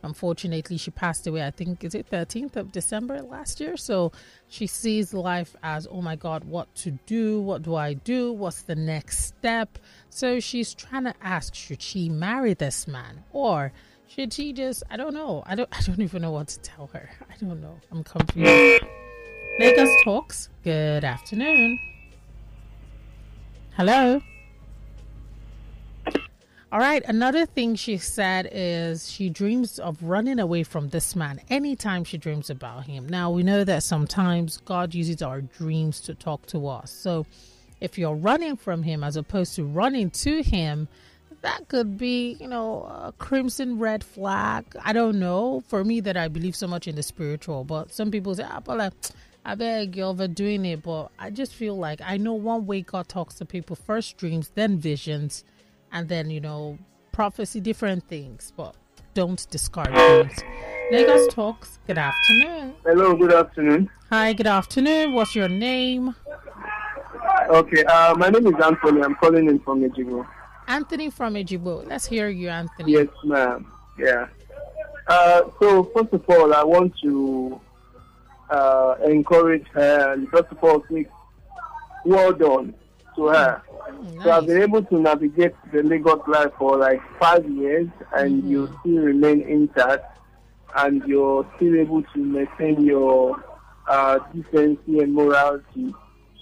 Unfortunately, 0.04 0.78
she 0.78 0.92
passed 0.92 1.28
away, 1.28 1.46
I 1.46 1.52
think, 1.52 1.84
is 1.84 1.94
it 1.94 2.10
13th 2.10 2.56
of 2.56 2.72
December 2.72 3.22
last 3.22 3.60
year? 3.60 3.78
So 3.78 4.12
she 4.48 4.68
sees 4.68 5.14
life 5.14 5.56
as, 5.62 5.88
oh 5.92 6.02
my 6.02 6.16
God, 6.16 6.44
what 6.44 6.74
to 6.76 6.92
do? 7.06 7.42
What 7.42 7.64
do 7.64 7.76
I 7.76 7.94
do? 7.94 8.32
What's 8.32 8.62
the 8.62 8.76
next 8.76 9.26
step? 9.26 9.78
So 10.10 10.40
she's 10.40 10.74
trying 10.74 11.04
to 11.04 11.14
ask, 11.22 11.54
should 11.54 11.82
she 11.82 12.10
marry 12.10 12.54
this 12.54 12.88
man? 12.88 13.24
Or 13.32 13.72
should 14.08 14.34
she 14.34 14.54
just, 14.54 14.84
I 14.90 14.98
don't 14.98 15.14
know. 15.14 15.44
I 15.46 15.56
don't, 15.56 15.70
I 15.78 15.82
don't 15.82 16.02
even 16.02 16.22
know 16.22 16.32
what 16.32 16.48
to 16.50 16.60
tell 16.60 16.88
her. 16.94 17.10
I 17.30 17.36
don't 17.44 17.62
know. 17.62 17.80
I'm 17.92 18.04
confused. 18.04 18.84
Lagos 19.60 19.90
Talks, 20.06 20.50
good 20.64 21.04
afternoon. 21.04 21.78
Hello. 23.76 24.22
All 26.72 26.78
right, 26.80 27.04
another 27.08 27.48
thing 27.48 27.74
she 27.74 27.98
said 27.98 28.48
is 28.52 29.12
she 29.12 29.28
dreams 29.28 29.80
of 29.80 30.04
running 30.04 30.38
away 30.38 30.62
from 30.62 30.90
this 30.90 31.16
man 31.16 31.42
anytime 31.50 32.04
she 32.04 32.20
dreams 32.20 32.52
about 32.52 32.86
him. 32.86 33.10
Now, 33.10 33.32
we 33.32 33.42
know 33.42 33.64
that 33.64 33.82
sometimes 33.82 34.58
God 34.66 34.94
uses 34.94 35.24
our 35.24 35.42
dreams 35.42 36.00
to 36.02 36.14
talk 36.14 36.46
to 36.48 36.68
us. 36.68 36.92
So, 36.92 37.26
if 37.82 37.98
you're 37.98 38.14
running 38.14 38.56
from 38.56 38.84
him 38.84 39.04
as 39.04 39.16
opposed 39.16 39.56
to 39.56 39.64
running 39.64 40.12
to 40.12 40.44
him, 40.44 40.88
that 41.42 41.68
could 41.70 41.98
be, 41.98 42.38
you 42.40 42.48
know, 42.48 42.84
a 42.84 43.14
crimson 43.18 43.80
red 43.80 44.04
flag. 44.04 44.66
I 44.86 44.94
don't 44.94 45.18
know. 45.20 45.64
For 45.70 45.84
me, 45.84 46.02
that 46.02 46.18
I 46.18 46.28
believe 46.28 46.56
so 46.56 46.68
much 46.68 46.88
in 46.88 46.96
the 46.96 47.02
spiritual, 47.02 47.64
but 47.64 47.92
some 47.92 48.12
people 48.12 48.36
say, 48.36 48.46
ah, 48.48 48.92
I 49.44 49.56
beg 49.56 49.96
you're 49.96 50.06
overdoing 50.06 50.66
it. 50.66 50.84
But 50.84 51.08
I 51.18 51.32
just 51.32 51.56
feel 51.56 51.76
like 51.76 52.00
I 52.06 52.18
know 52.18 52.34
one 52.34 52.68
way 52.68 52.82
God 52.82 53.10
talks 53.10 53.34
to 53.36 53.46
people 53.46 53.76
first 53.76 54.18
dreams, 54.18 54.52
then 54.54 54.78
visions 54.78 55.44
and 55.92 56.08
then 56.10 56.30
you 56.30 56.40
know 56.42 56.78
prophecy 57.12 57.60
different 57.60 58.04
things 58.08 58.54
but 58.56 58.76
don't 59.14 59.48
discard 59.50 59.94
things 59.94 60.40
lagos 60.92 61.34
talks 61.34 61.80
good 61.88 61.98
afternoon 61.98 62.74
Hello, 62.86 63.16
good 63.16 63.34
afternoon. 63.34 63.90
hi 64.10 64.34
good 64.34 64.48
afternoon 64.48 65.14
what's 65.14 65.36
your 65.36 65.50
name 65.50 66.16
Okay, 67.50 67.84
uh, 67.86 68.14
my 68.16 68.30
name 68.30 68.46
is 68.46 68.54
Anthony. 68.64 69.02
I'm 69.02 69.16
calling 69.16 69.50
in 69.50 69.60
from 69.60 69.82
Ejigbo. 69.82 70.26
anthony 70.68 71.10
from 71.10 71.34
ejigbo 71.34 71.88
let's 71.88 72.06
hear 72.06 72.30
you 72.30 72.48
anthony 72.50 72.92
Yes, 72.92 73.08
ma'am. 73.24 73.66
Yeah. 73.98 74.28
Uh, 75.08 75.42
so 75.60 75.86
first 75.86 76.14
of 76.14 76.24
all, 76.30 76.54
I 76.54 76.64
want 76.64 76.94
to 77.02 77.60
uh, 78.52 78.96
encourage 79.06 79.66
her. 79.74 80.16
First 80.32 80.52
of 80.52 80.64
all, 80.64 80.84
say 80.92 81.08
well 82.06 82.32
done 82.32 82.76
to 83.20 83.28
her. 83.28 83.62
So 84.24 84.32
I've 84.32 84.46
been 84.48 84.62
able 84.62 84.84
to 84.84 85.00
navigate 85.00 85.54
the 85.74 85.84
Lagos 85.84 86.22
life 86.28 86.52
for 86.58 86.78
like 86.78 87.02
five 87.20 87.48
years, 87.50 87.90
and 88.16 88.50
you 88.50 88.68
still 88.80 89.00
remain 89.00 89.42
intact, 89.42 90.06
and 90.76 91.04
you're 91.06 91.46
still 91.56 91.76
able 91.76 92.04
to 92.04 92.20
maintain 92.20 92.84
your 92.84 93.44
uh, 93.88 94.20
decency 94.34 95.00
and 95.00 95.14
morality. 95.14 95.94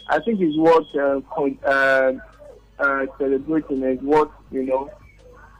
I 0.09 0.19
think 0.19 0.41
is 0.41 0.57
what 0.57 0.83
uh, 0.95 1.21
con- 1.33 1.59
uh, 1.65 2.13
uh, 2.79 3.05
celebrating 3.17 3.83
is 3.83 3.99
what 4.01 4.31
you 4.51 4.65
know 4.65 4.89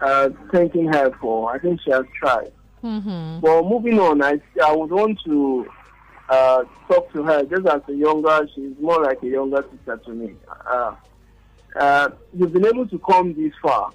uh, 0.02 0.30
thanking 0.52 0.88
her 0.88 1.12
for. 1.20 1.54
I 1.54 1.60
think 1.60 1.82
she 1.84 1.92
has 1.92 2.06
tried. 2.20 2.52
Mm-hmm. 2.84 3.40
But 3.40 3.64
moving 3.64 4.00
on, 4.00 4.22
I 4.22 4.40
I 4.64 4.76
would 4.76 4.92
want 4.92 5.20
to 5.26 5.68
uh, 6.30 6.64
talk 6.88 7.12
to 7.14 7.24
her 7.24 7.44
just 7.44 7.66
as 7.68 7.82
a 7.88 7.94
younger. 7.94 8.48
She's 8.54 8.74
more 8.80 9.02
like 9.02 9.22
a 9.24 9.28
younger 9.28 9.66
sister 9.72 9.98
to 10.06 10.12
me. 10.12 10.34
Uh, 10.66 10.96
uh, 11.80 12.10
you've 12.34 12.54
been 12.54 12.66
able 12.66 12.88
to 12.88 13.00
come 13.00 13.34
this 13.34 13.54
far. 13.62 13.92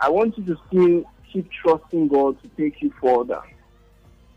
I 0.00 0.08
want 0.08 0.36
you 0.38 0.44
to 0.44 0.56
still 0.68 1.04
keep 1.32 1.50
trusting 1.50 2.08
God 2.08 2.38
to 2.42 2.48
take 2.56 2.80
you 2.82 2.92
further. 3.00 3.40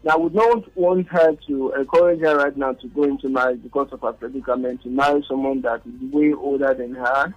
Now, 0.04 0.14
I 0.14 0.18
would 0.18 0.36
not 0.36 0.78
want 0.78 1.08
her 1.08 1.34
to 1.48 1.72
encourage 1.74 2.20
her 2.20 2.36
right 2.38 2.56
now 2.58 2.74
to 2.74 2.88
go 2.90 3.04
into 3.04 3.30
marriage 3.30 3.64
because 3.64 3.88
of 3.94 4.02
her 4.02 4.12
predicament, 4.12 4.84
to 4.84 4.90
marry 4.90 5.24
someone 5.28 5.62
that 5.62 5.82
is 5.86 6.12
way 6.14 6.34
older 6.34 6.74
than 6.74 6.94
her. 6.96 7.34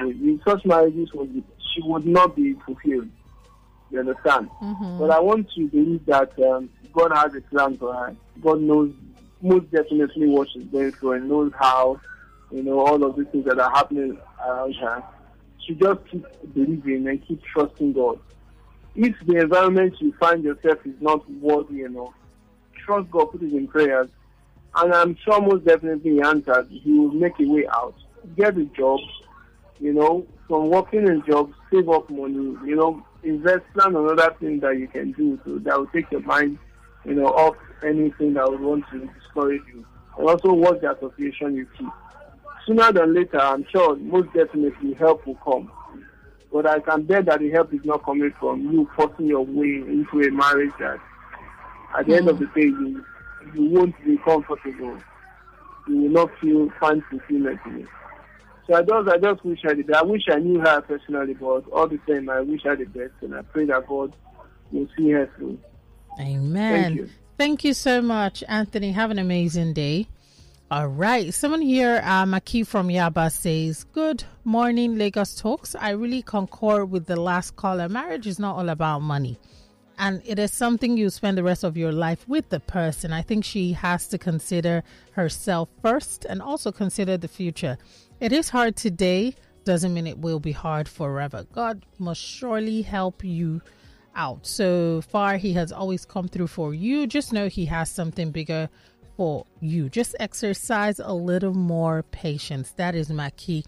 In 0.00 0.40
such 0.44 0.64
marriages, 0.64 1.10
she 1.12 1.82
would 1.82 2.04
not 2.04 2.34
be 2.34 2.54
fulfilled. 2.66 3.08
You 3.92 4.00
understand? 4.00 4.48
But 4.98 5.10
I 5.10 5.20
want 5.20 5.48
you 5.54 5.68
to 5.68 5.76
believe 5.76 6.06
that 6.06 6.32
um, 6.38 6.70
God 6.94 7.12
has 7.14 7.34
a 7.34 7.42
plan 7.42 7.76
for 7.76 7.92
her. 7.92 8.16
God 8.42 8.60
knows 8.62 8.90
most 9.42 9.70
definitely 9.70 10.28
what 10.28 10.48
she's 10.52 10.64
going 10.64 10.92
through 10.92 11.12
and 11.12 11.28
knows 11.28 11.52
how, 11.58 12.00
you 12.50 12.62
know, 12.62 12.80
all 12.80 13.04
of 13.04 13.16
these 13.16 13.26
things 13.30 13.44
that 13.44 13.58
are 13.58 13.70
happening 13.70 14.18
around 14.44 14.74
her. 14.76 15.02
She 15.66 15.74
just 15.74 16.00
keep 16.10 16.24
believing 16.54 17.06
and 17.06 17.24
keep 17.26 17.42
trusting 17.44 17.92
God. 17.92 18.18
If 18.94 19.14
the 19.26 19.36
environment 19.38 19.94
you 20.00 20.12
find 20.18 20.42
yourself 20.42 20.78
is 20.86 20.94
not 21.00 21.30
worthy 21.30 21.82
enough, 21.82 22.14
trust 22.84 23.10
God, 23.10 23.26
put 23.26 23.42
it 23.42 23.52
in 23.52 23.68
prayers, 23.68 24.08
and 24.74 24.94
I'm 24.94 25.16
sure 25.24 25.40
most 25.40 25.64
definitely 25.66 26.12
he 26.12 26.22
answered. 26.22 26.68
He 26.70 26.92
will 26.92 27.12
make 27.12 27.38
a 27.40 27.44
way 27.44 27.66
out. 27.66 27.94
Get 28.36 28.56
a 28.56 28.64
job, 28.64 29.00
you 29.80 29.92
know, 29.92 30.26
from 30.52 30.68
working 30.68 31.08
in 31.08 31.24
jobs, 31.26 31.54
save 31.72 31.88
up 31.88 32.10
money, 32.10 32.54
you 32.66 32.76
know, 32.76 33.02
invest, 33.22 33.62
plan 33.72 33.96
another 33.96 34.36
thing 34.38 34.60
that 34.60 34.78
you 34.78 34.86
can 34.86 35.12
do 35.12 35.40
so 35.46 35.58
that 35.60 35.78
will 35.78 35.86
take 35.86 36.10
your 36.10 36.20
mind, 36.20 36.58
you 37.06 37.14
know, 37.14 37.24
off 37.28 37.56
anything 37.82 38.34
that 38.34 38.46
would 38.46 38.60
want 38.60 38.84
to 38.90 39.08
discourage 39.18 39.62
you. 39.74 39.82
And 40.18 40.28
also 40.28 40.52
watch 40.52 40.82
the 40.82 40.94
association 40.94 41.54
you 41.54 41.66
keep. 41.78 41.88
Sooner 42.66 42.92
than 42.92 43.14
later, 43.14 43.40
I'm 43.40 43.64
sure 43.72 43.96
most 43.96 44.26
definitely 44.34 44.92
help 44.92 45.26
will 45.26 45.36
come. 45.36 45.72
But 46.52 46.66
I 46.66 46.80
can 46.80 47.04
bet 47.04 47.24
that 47.24 47.40
the 47.40 47.50
help 47.50 47.72
is 47.72 47.86
not 47.86 48.04
coming 48.04 48.34
from 48.38 48.60
you 48.70 48.86
forcing 48.94 49.28
your 49.28 49.46
way 49.46 49.76
into 49.76 50.20
a 50.20 50.30
marriage 50.30 50.74
that 50.80 51.00
at 51.98 52.06
the 52.06 52.16
end 52.16 52.28
of 52.28 52.38
the 52.38 52.44
day 52.54 52.66
you, 52.66 53.02
you 53.54 53.70
won't 53.70 53.94
be 54.04 54.18
comfortable. 54.18 54.98
You 55.88 55.96
will 55.96 56.10
not 56.10 56.30
feel 56.42 56.68
find 56.78 57.02
fulfillment 57.08 57.58
in 57.64 57.80
it. 57.80 57.88
So 58.66 58.74
I 58.74 58.82
just 58.82 59.08
I 59.08 59.18
just 59.18 59.44
wish 59.44 59.60
I 59.64 59.74
did. 59.74 59.92
I 59.92 60.02
wish 60.02 60.22
I 60.30 60.36
knew 60.36 60.60
her 60.60 60.80
personally, 60.82 61.34
but 61.34 61.68
all 61.72 61.88
the 61.88 61.98
same, 62.08 62.30
I 62.30 62.40
wish 62.40 62.62
her 62.62 62.76
the 62.76 62.84
best, 62.84 63.14
and 63.20 63.34
I 63.34 63.42
pray 63.42 63.66
that 63.66 63.86
God 63.86 64.14
will 64.70 64.88
see 64.96 65.10
her 65.10 65.30
through. 65.36 65.58
Amen. 66.20 66.82
Thank 66.82 66.96
you. 66.96 67.08
Thank 67.38 67.64
you 67.64 67.74
so 67.74 68.00
much, 68.00 68.44
Anthony. 68.46 68.92
Have 68.92 69.10
an 69.10 69.18
amazing 69.18 69.72
day. 69.72 70.06
All 70.70 70.86
right. 70.86 71.34
Someone 71.34 71.60
here, 71.60 72.00
uh, 72.04 72.24
Maki 72.24 72.66
from 72.66 72.88
Yaba 72.88 73.30
says, 73.30 73.84
Good 73.92 74.24
morning, 74.44 74.96
Lagos 74.96 75.34
Talks. 75.34 75.74
I 75.74 75.90
really 75.90 76.22
concur 76.22 76.84
with 76.84 77.06
the 77.06 77.20
last 77.20 77.56
caller. 77.56 77.88
Marriage 77.88 78.26
is 78.26 78.38
not 78.38 78.56
all 78.56 78.68
about 78.68 79.00
money. 79.00 79.38
And 79.98 80.22
it 80.24 80.38
is 80.38 80.52
something 80.52 80.96
you 80.96 81.10
spend 81.10 81.36
the 81.36 81.42
rest 81.42 81.62
of 81.62 81.76
your 81.76 81.92
life 81.92 82.26
with 82.26 82.48
the 82.48 82.60
person. 82.60 83.12
I 83.12 83.20
think 83.20 83.44
she 83.44 83.72
has 83.72 84.06
to 84.08 84.18
consider 84.18 84.82
herself 85.10 85.68
first 85.82 86.24
and 86.24 86.40
also 86.40 86.72
consider 86.72 87.18
the 87.18 87.28
future. 87.28 87.76
It 88.22 88.30
is 88.30 88.50
hard 88.50 88.76
today, 88.76 89.34
doesn't 89.64 89.92
mean 89.92 90.06
it 90.06 90.16
will 90.16 90.38
be 90.38 90.52
hard 90.52 90.88
forever. 90.88 91.44
God 91.52 91.84
must 91.98 92.20
surely 92.20 92.82
help 92.82 93.24
you 93.24 93.60
out. 94.14 94.46
So 94.46 95.00
far, 95.00 95.38
He 95.38 95.54
has 95.54 95.72
always 95.72 96.04
come 96.04 96.28
through 96.28 96.46
for 96.46 96.72
you. 96.72 97.08
Just 97.08 97.32
know 97.32 97.48
He 97.48 97.64
has 97.64 97.90
something 97.90 98.30
bigger 98.30 98.68
for 99.16 99.44
you. 99.58 99.88
Just 99.88 100.14
exercise 100.20 101.00
a 101.00 101.12
little 101.12 101.52
more 101.52 102.04
patience. 102.12 102.70
That 102.76 102.94
is 102.94 103.08
Maki 103.08 103.64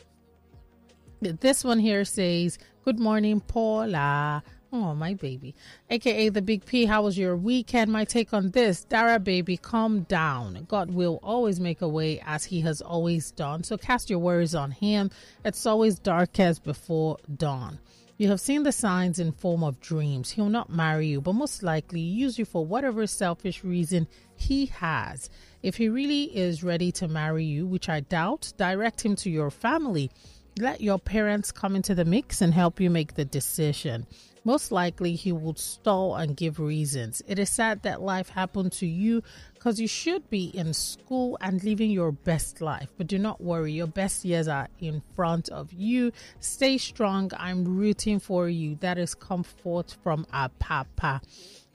This 1.40 1.64
one 1.64 1.80
here 1.80 2.04
says, 2.04 2.56
Good 2.84 3.00
morning, 3.00 3.40
Paula. 3.40 4.44
Oh, 4.76 4.92
my 4.92 5.14
baby. 5.14 5.54
AKA 5.88 6.30
the 6.30 6.42
Big 6.42 6.66
P. 6.66 6.84
How 6.84 7.02
was 7.02 7.16
your 7.16 7.36
weekend? 7.36 7.92
My 7.92 8.04
take 8.04 8.34
on 8.34 8.50
this 8.50 8.82
Dara, 8.82 9.20
baby, 9.20 9.56
calm 9.56 10.00
down. 10.00 10.64
God 10.68 10.90
will 10.90 11.20
always 11.22 11.60
make 11.60 11.80
a 11.80 11.86
way 11.86 12.20
as 12.26 12.46
He 12.46 12.60
has 12.62 12.80
always 12.80 13.30
done. 13.30 13.62
So 13.62 13.78
cast 13.78 14.10
your 14.10 14.18
worries 14.18 14.52
on 14.52 14.72
Him. 14.72 15.12
It's 15.44 15.64
always 15.64 16.00
dark 16.00 16.40
as 16.40 16.58
before 16.58 17.18
dawn. 17.36 17.78
You 18.16 18.26
have 18.30 18.40
seen 18.40 18.64
the 18.64 18.72
signs 18.72 19.20
in 19.20 19.30
form 19.30 19.62
of 19.62 19.78
dreams. 19.78 20.32
He'll 20.32 20.48
not 20.48 20.70
marry 20.70 21.06
you, 21.06 21.20
but 21.20 21.34
most 21.34 21.62
likely 21.62 22.00
use 22.00 22.36
you 22.36 22.44
for 22.44 22.66
whatever 22.66 23.06
selfish 23.06 23.62
reason 23.62 24.08
he 24.34 24.66
has. 24.66 25.30
If 25.62 25.76
he 25.76 25.88
really 25.88 26.36
is 26.36 26.64
ready 26.64 26.90
to 26.92 27.06
marry 27.06 27.44
you, 27.44 27.64
which 27.64 27.88
I 27.88 28.00
doubt, 28.00 28.52
direct 28.56 29.02
him 29.02 29.14
to 29.16 29.30
your 29.30 29.52
family. 29.52 30.10
Let 30.58 30.80
your 30.80 30.98
parents 30.98 31.52
come 31.52 31.76
into 31.76 31.94
the 31.94 32.04
mix 32.04 32.40
and 32.40 32.52
help 32.52 32.80
you 32.80 32.90
make 32.90 33.14
the 33.14 33.24
decision. 33.24 34.08
Most 34.44 34.70
likely, 34.70 35.14
he 35.14 35.32
would 35.32 35.58
stall 35.58 36.16
and 36.16 36.36
give 36.36 36.60
reasons. 36.60 37.22
It 37.26 37.38
is 37.38 37.48
sad 37.48 37.82
that 37.82 38.02
life 38.02 38.28
happened 38.28 38.72
to 38.72 38.86
you 38.86 39.22
because 39.54 39.80
you 39.80 39.88
should 39.88 40.28
be 40.28 40.46
in 40.52 40.74
school 40.74 41.38
and 41.40 41.64
living 41.64 41.90
your 41.90 42.12
best 42.12 42.60
life. 42.60 42.90
But 42.98 43.06
do 43.06 43.18
not 43.18 43.40
worry, 43.40 43.72
your 43.72 43.86
best 43.86 44.22
years 44.24 44.46
are 44.46 44.68
in 44.80 45.02
front 45.16 45.48
of 45.48 45.72
you. 45.72 46.12
Stay 46.40 46.76
strong. 46.76 47.30
I'm 47.38 47.64
rooting 47.64 48.18
for 48.18 48.48
you. 48.50 48.76
That 48.80 48.98
is 48.98 49.14
comfort 49.14 49.96
from 50.02 50.26
our 50.32 50.50
papa. 50.58 51.22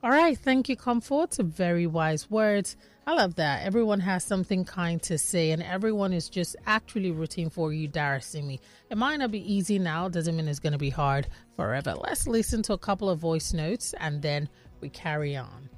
All 0.02 0.12
right, 0.12 0.38
thank 0.38 0.70
you, 0.70 0.78
Comfort. 0.78 1.36
Very 1.38 1.86
wise 1.86 2.30
words. 2.30 2.78
I 3.10 3.14
love 3.14 3.34
that. 3.36 3.66
Everyone 3.66 4.00
has 4.02 4.24
something 4.24 4.64
kind 4.64 5.02
to 5.02 5.18
say, 5.18 5.50
and 5.50 5.64
everyone 5.64 6.14
is 6.14 6.30
just 6.30 6.56
actually 6.68 7.10
rooting 7.10 7.50
for 7.50 7.74
you, 7.74 7.90
Darasimi. 7.90 8.60
It 8.92 9.00
might 9.00 9.16
not 9.16 9.32
be 9.32 9.42
easy 9.52 9.80
now, 9.80 10.10
doesn't 10.10 10.38
mean 10.38 10.48
it's 10.48 10.60
going 10.60 10.74
to 10.74 10.78
be 10.78 10.92
hard 10.92 11.26
forever. 11.56 11.96
Let's 11.96 12.28
listen 12.28 12.62
to 12.62 12.74
a 12.74 12.78
couple 12.78 13.10
of 13.10 13.18
voice 13.18 13.52
notes 13.52 13.96
and 14.00 14.22
then 14.22 14.48
we 14.80 14.90
carry 14.90 15.36
on. 15.36 15.70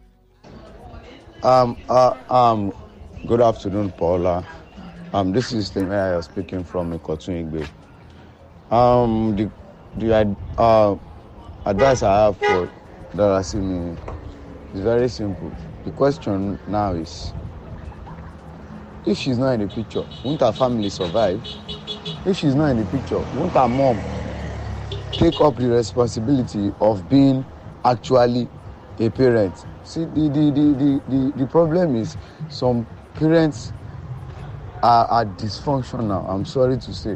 Um, 1.42 1.78
uh, 1.88 2.18
um, 2.30 2.74
good 3.26 3.40
afternoon, 3.40 3.94
Paula. 3.94 4.46
Um, 5.14 5.32
this 5.32 5.54
is 5.54 5.72
the 5.72 5.86
mayor 5.86 6.22
speaking 6.22 6.66
from 6.66 6.92
Ikotunigbe. 7.00 7.66
Um, 8.72 9.38
the 9.38 9.50
the 9.96 10.36
uh, 10.58 10.98
advice 11.66 12.04
I 12.04 12.26
have 12.26 12.36
for 12.36 12.70
Darasimi 13.14 13.98
is 14.74 14.82
very 14.82 15.08
simple. 15.08 15.50
The 15.86 15.92
question 15.92 16.60
now 16.68 16.94
is, 16.94 17.34
if 19.06 19.18
she's 19.18 19.40
not 19.40 19.54
in 19.54 19.62
the 19.62 19.68
picture, 19.68 20.04
won't 20.24 20.42
her 20.42 20.52
family 20.52 20.90
survive? 20.90 21.44
If 22.26 22.38
she's 22.38 22.54
not 22.54 22.72
in 22.72 22.78
the 22.78 22.86
picture, 22.86 23.18
won't 23.18 23.54
her 23.54 23.68
mom 23.68 24.00
take 25.12 25.42
up 25.42 25.56
the 25.56 25.70
responsibility 25.70 26.72
of 26.80 27.10
being 27.10 27.44
actually 27.84 28.48
a 29.00 29.10
parent. 29.10 29.66
See, 29.84 30.06
the, 30.06 30.30
the, 30.30 30.52
the, 30.52 30.76
the, 30.78 31.02
the, 31.10 31.34
the 31.38 31.48
problem 31.48 31.96
is 31.96 32.16
some 32.50 32.86
parents 33.16 33.74
are, 34.84 35.06
are 35.08 35.26
dysfunctional, 35.26 36.30
I'm 36.30 36.46
sorry 36.46 36.78
to 36.78 36.94
say. 36.94 37.16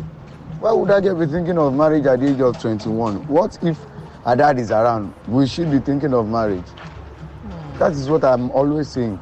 Why 0.59 0.71
would 0.71 0.89
I 0.89 1.01
get 1.01 1.19
be 1.19 1.27
thinking 1.27 1.59
of 1.59 1.73
marriage 1.75 2.05
at 2.07 2.19
the 2.19 2.29
age 2.29 2.41
of 2.41 2.59
21? 2.59 3.27
What 3.27 3.59
if 3.61 3.77
her 4.25 4.35
dad 4.35 4.57
is 4.57 4.71
around? 4.71 5.13
We 5.27 5.45
should 5.47 5.69
be 5.69 5.79
thinking 5.79 6.13
of 6.15 6.27
marriage. 6.27 6.65
That 7.79 7.91
is 7.91 8.09
what 8.09 8.23
I'm 8.23 8.51
always 8.51 8.89
saying. 8.89 9.19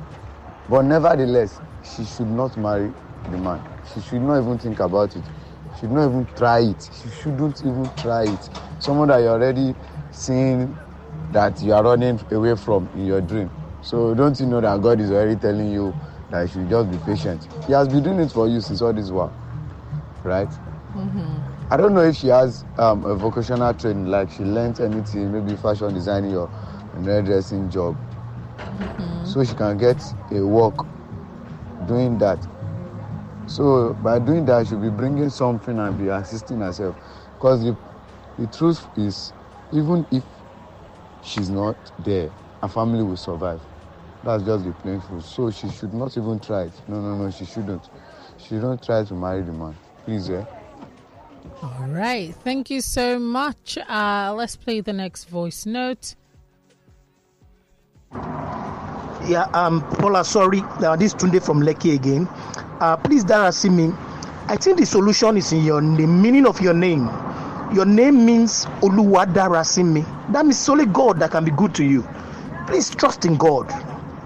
But 0.69 0.83
nevertheless, 0.83 1.59
she 1.83 2.05
should 2.05 2.27
not 2.27 2.55
marry 2.57 2.93
the 3.29 3.37
man. 3.37 3.61
She 3.93 4.01
should 4.01 4.21
not 4.21 4.41
even 4.41 4.57
think 4.59 4.79
about 4.79 5.15
it. 5.15 5.23
She 5.75 5.81
should 5.81 5.91
not 5.91 6.09
even 6.09 6.27
try 6.35 6.59
it. 6.59 6.89
She 7.01 7.09
shouldn't 7.09 7.59
even 7.61 7.89
try 7.97 8.23
it. 8.23 8.49
Someone 8.79 9.07
that 9.09 9.17
you're 9.19 9.31
already 9.31 9.75
seeing 10.11 10.77
that 11.31 11.61
you 11.63 11.73
are 11.73 11.83
running 11.83 12.19
away 12.31 12.55
from 12.55 12.87
in 12.95 13.05
your 13.05 13.21
dream. 13.21 13.49
So 13.81 14.13
don't 14.13 14.39
you 14.39 14.45
know 14.45 14.61
that 14.61 14.81
God 14.81 15.01
is 15.01 15.11
already 15.11 15.35
telling 15.35 15.71
you 15.71 15.93
that 16.29 16.41
you 16.43 16.47
should 16.47 16.69
just 16.69 16.91
be 16.91 16.97
patient. 16.99 17.47
He 17.65 17.73
has 17.73 17.87
been 17.87 18.03
doing 18.03 18.19
it 18.19 18.31
for 18.31 18.47
you 18.47 18.61
since 18.61 18.81
all 18.81 18.93
this 18.93 19.09
while, 19.09 19.35
right? 20.23 20.47
I 21.71 21.77
don't 21.77 21.93
know 21.93 22.01
if 22.03 22.17
she 22.17 22.27
has 22.27 22.65
um, 22.77 23.03
a 23.05 23.15
vocational 23.15 23.73
training, 23.73 24.05
like 24.05 24.29
she 24.31 24.43
learned 24.43 24.79
anything, 24.79 25.31
maybe 25.31 25.55
fashion 25.57 25.93
designing 25.93 26.35
or 26.35 26.49
an 26.93 27.05
hairdressing 27.05 27.69
job, 27.69 27.97
so 29.25 29.43
she 29.43 29.53
can 29.55 29.77
get 29.77 30.01
a 30.31 30.45
work 30.45 30.85
doing 31.87 32.17
that. 32.19 32.39
So 33.47 33.93
by 34.01 34.19
doing 34.19 34.45
that, 34.45 34.67
she'll 34.67 34.79
be 34.79 34.89
bringing 34.89 35.29
something 35.29 35.77
and 35.77 35.97
be 35.97 36.07
assisting 36.07 36.59
herself. 36.59 36.95
Because 37.35 37.63
the, 37.63 37.75
the 38.39 38.47
truth 38.47 38.85
is, 38.97 39.33
even 39.73 40.05
if 40.11 40.23
she's 41.23 41.49
not 41.49 41.75
there, 42.05 42.29
her 42.61 42.67
family 42.67 43.03
will 43.03 43.17
survive. 43.17 43.59
That's 44.23 44.43
just 44.43 44.63
the 44.63 44.71
plain 44.71 45.01
truth. 45.01 45.25
So 45.25 45.51
she 45.51 45.69
should 45.69 45.93
not 45.93 46.15
even 46.17 46.39
try 46.39 46.63
it. 46.63 46.73
No, 46.87 47.01
no, 47.01 47.17
no, 47.17 47.31
she 47.31 47.45
shouldn't. 47.45 47.89
She 48.37 48.55
don't 48.55 48.81
try 48.81 49.03
to 49.03 49.13
marry 49.13 49.41
the 49.41 49.51
man. 49.51 49.75
Please, 50.05 50.29
eh? 50.29 50.45
All 51.61 51.87
right. 51.89 52.33
Thank 52.43 52.69
you 52.69 52.81
so 52.81 53.19
much. 53.19 53.77
Uh, 53.77 54.33
let's 54.35 54.55
play 54.55 54.79
the 54.79 54.93
next 54.93 55.25
voice 55.25 55.65
note. 55.65 56.15
Yeah, 59.27 59.47
um, 59.53 59.81
Paula, 59.99 60.23
sorry. 60.25 60.61
Uh, 60.79 60.95
this 60.95 61.13
is 61.13 61.15
Tunde 61.15 61.41
from 61.43 61.61
Lekki 61.61 61.95
again. 61.95 62.27
Uh, 62.81 62.97
please, 62.97 63.23
Dara 63.23 63.51
Simi, 63.51 63.91
I 64.47 64.57
think 64.57 64.77
the 64.79 64.85
solution 64.85 65.37
is 65.37 65.51
in 65.53 65.63
your 65.63 65.81
name, 65.81 66.21
meaning 66.21 66.45
of 66.45 66.59
your 66.59 66.73
name. 66.73 67.05
Your 67.73 67.85
name 67.85 68.25
means 68.25 68.65
Oluwadara 68.81 69.65
Simi. 69.65 70.01
That 70.29 70.45
means 70.45 70.67
only 70.67 70.85
God 70.85 71.19
that 71.19 71.31
can 71.31 71.45
be 71.45 71.51
good 71.51 71.73
to 71.75 71.85
you. 71.85 72.07
Please 72.67 72.89
trust 72.89 73.25
in 73.25 73.37
God. 73.37 73.71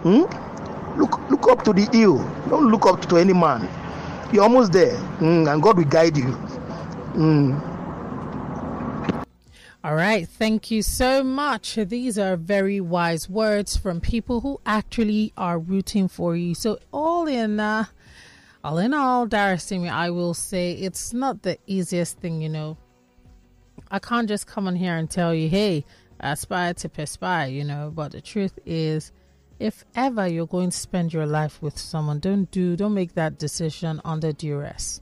Hmm? 0.03 0.23
Look, 0.99 1.19
look 1.29 1.47
up 1.47 1.63
to 1.65 1.73
the 1.73 1.87
hill. 1.91 2.17
Don't 2.49 2.71
look 2.71 2.85
up 2.87 3.07
to 3.09 3.17
any 3.17 3.33
man. 3.33 3.69
You're 4.33 4.43
almost 4.43 4.73
there, 4.73 4.97
Hmm, 5.19 5.47
and 5.47 5.61
God 5.61 5.77
will 5.77 5.85
guide 5.85 6.17
you. 6.17 6.31
Hmm. 7.13 7.76
All 9.87 9.95
right. 9.95 10.27
Thank 10.27 10.69
you 10.69 10.81
so 10.81 11.23
much. 11.23 11.75
These 11.75 12.19
are 12.19 12.35
very 12.35 12.81
wise 12.81 13.29
words 13.29 13.77
from 13.77 14.01
people 14.01 14.41
who 14.41 14.59
actually 14.65 15.31
are 15.37 15.57
rooting 15.57 16.09
for 16.09 16.35
you. 16.35 16.55
So, 16.55 16.79
all 16.91 17.25
in, 17.25 17.61
uh, 17.61 17.85
all 18.65 18.79
in 18.79 18.93
all, 18.93 19.25
Darasimi, 19.27 19.89
I 19.89 20.09
will 20.09 20.33
say 20.33 20.73
it's 20.73 21.13
not 21.13 21.43
the 21.43 21.57
easiest 21.67 22.19
thing, 22.19 22.41
you 22.41 22.49
know. 22.49 22.75
I 23.89 23.99
can't 23.99 24.27
just 24.27 24.45
come 24.45 24.67
on 24.67 24.75
here 24.75 24.97
and 24.97 25.09
tell 25.09 25.33
you, 25.33 25.47
hey, 25.47 25.85
aspire 26.19 26.73
to 26.73 26.89
perspire, 26.89 27.47
you 27.47 27.63
know. 27.63 27.89
But 27.95 28.11
the 28.11 28.19
truth 28.19 28.59
is, 28.65 29.13
if 29.57 29.85
ever 29.95 30.27
you're 30.27 30.47
going 30.47 30.71
to 30.71 30.77
spend 30.77 31.13
your 31.13 31.25
life 31.25 31.61
with 31.61 31.77
someone, 31.77 32.19
don't 32.19 32.51
do, 32.51 32.75
don't 32.75 32.93
make 32.93 33.13
that 33.13 33.39
decision 33.39 34.01
under 34.03 34.33
duress 34.33 34.99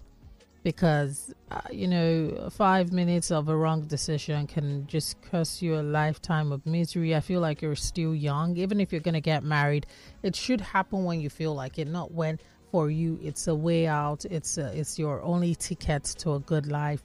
because 0.65 1.31
uh, 1.51 1.61
you 1.71 1.87
know 1.87 2.49
five 2.49 2.91
minutes 2.91 3.29
of 3.29 3.49
a 3.49 3.55
wrong 3.55 3.81
decision 3.83 4.47
can 4.47 4.87
just 4.87 5.21
cost 5.21 5.61
you 5.61 5.75
a 5.75 5.83
lifetime 5.83 6.51
of 6.51 6.65
misery. 6.65 7.15
I 7.15 7.19
feel 7.19 7.39
like 7.39 7.61
you're 7.61 7.75
still 7.75 8.15
young. 8.15 8.57
Even 8.57 8.81
if 8.81 8.91
you're 8.91 9.07
going 9.09 9.13
to 9.13 9.21
get 9.21 9.43
married 9.43 9.85
it 10.23 10.35
should 10.35 10.59
happen 10.59 11.03
when 11.03 11.21
you 11.21 11.29
feel 11.29 11.53
like 11.53 11.77
it 11.77 11.87
not 11.87 12.11
when 12.11 12.39
for 12.71 12.89
you 12.89 13.19
it's 13.21 13.47
a 13.47 13.53
way 13.53 13.85
out. 13.85 14.25
It's 14.25 14.57
a, 14.57 14.75
it's 14.77 14.97
your 14.97 15.21
only 15.21 15.53
ticket 15.53 16.03
to 16.21 16.33
a 16.33 16.39
good 16.39 16.65
life. 16.65 17.03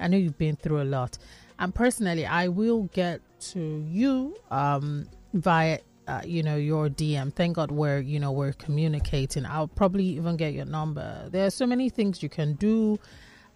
I 0.00 0.08
know 0.08 0.16
you've 0.16 0.38
been 0.38 0.56
through 0.56 0.80
a 0.80 0.88
lot. 0.98 1.18
And 1.58 1.74
personally 1.74 2.24
i 2.24 2.48
will 2.48 2.84
get 2.94 3.20
to 3.52 3.86
you 3.90 4.34
um 4.50 5.06
via 5.34 5.78
uh, 6.06 6.22
you 6.24 6.42
know 6.42 6.56
your 6.56 6.88
DM. 6.88 7.32
Thank 7.34 7.56
God 7.56 7.70
we're 7.70 8.00
you 8.00 8.18
know 8.18 8.32
we're 8.32 8.52
communicating. 8.52 9.46
I'll 9.46 9.68
probably 9.68 10.04
even 10.04 10.36
get 10.36 10.52
your 10.52 10.64
number. 10.64 11.28
There 11.30 11.46
are 11.46 11.50
so 11.50 11.66
many 11.66 11.88
things 11.90 12.22
you 12.22 12.28
can 12.28 12.54
do, 12.54 12.98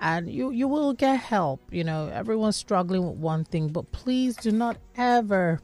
and 0.00 0.30
you 0.30 0.50
you 0.50 0.68
will 0.68 0.92
get 0.92 1.18
help. 1.20 1.60
You 1.70 1.84
know 1.84 2.08
everyone's 2.08 2.56
struggling 2.56 3.06
with 3.06 3.16
one 3.16 3.44
thing, 3.44 3.68
but 3.68 3.90
please 3.92 4.36
do 4.36 4.52
not 4.52 4.76
ever 4.96 5.60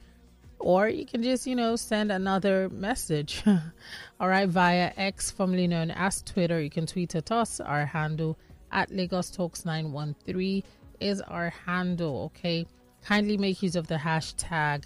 or 0.60 0.90
you 0.90 1.06
can 1.06 1.22
just 1.22 1.46
you 1.46 1.56
know 1.56 1.76
send 1.76 2.12
another 2.12 2.68
message 2.70 3.44
all 4.20 4.28
right 4.28 4.50
via 4.50 4.92
x 4.98 5.30
formerly 5.30 5.68
known 5.68 5.92
as 5.92 6.24
twitter 6.24 6.60
you 6.60 6.70
can 6.70 6.88
tweet 6.88 7.16
at 7.16 7.32
us 7.32 7.60
our 7.60 7.86
handle 7.86 8.36
at 8.72 8.90
lagos 8.92 9.30
talks 9.30 9.66
913 9.66 10.64
is 11.00 11.22
our 11.22 11.50
handle 11.66 12.32
okay 12.36 12.66
kindly 13.04 13.38
make 13.38 13.62
use 13.62 13.76
of 13.76 13.88
the 13.88 13.96
hashtag 13.96 14.84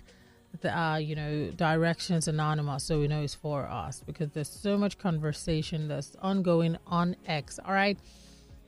the, 0.60 0.78
uh, 0.78 0.98
you 0.98 1.16
know, 1.16 1.50
directions 1.52 2.28
anonymous 2.28 2.84
so 2.84 3.00
we 3.00 3.08
know 3.08 3.22
it's 3.22 3.34
for 3.34 3.66
us 3.66 4.04
because 4.06 4.30
there's 4.32 4.50
so 4.50 4.78
much 4.78 4.98
conversation 4.98 5.88
that's 5.88 6.16
ongoing 6.22 6.78
on 6.88 7.16
X. 7.26 7.60
All 7.66 7.74
right. 7.74 7.98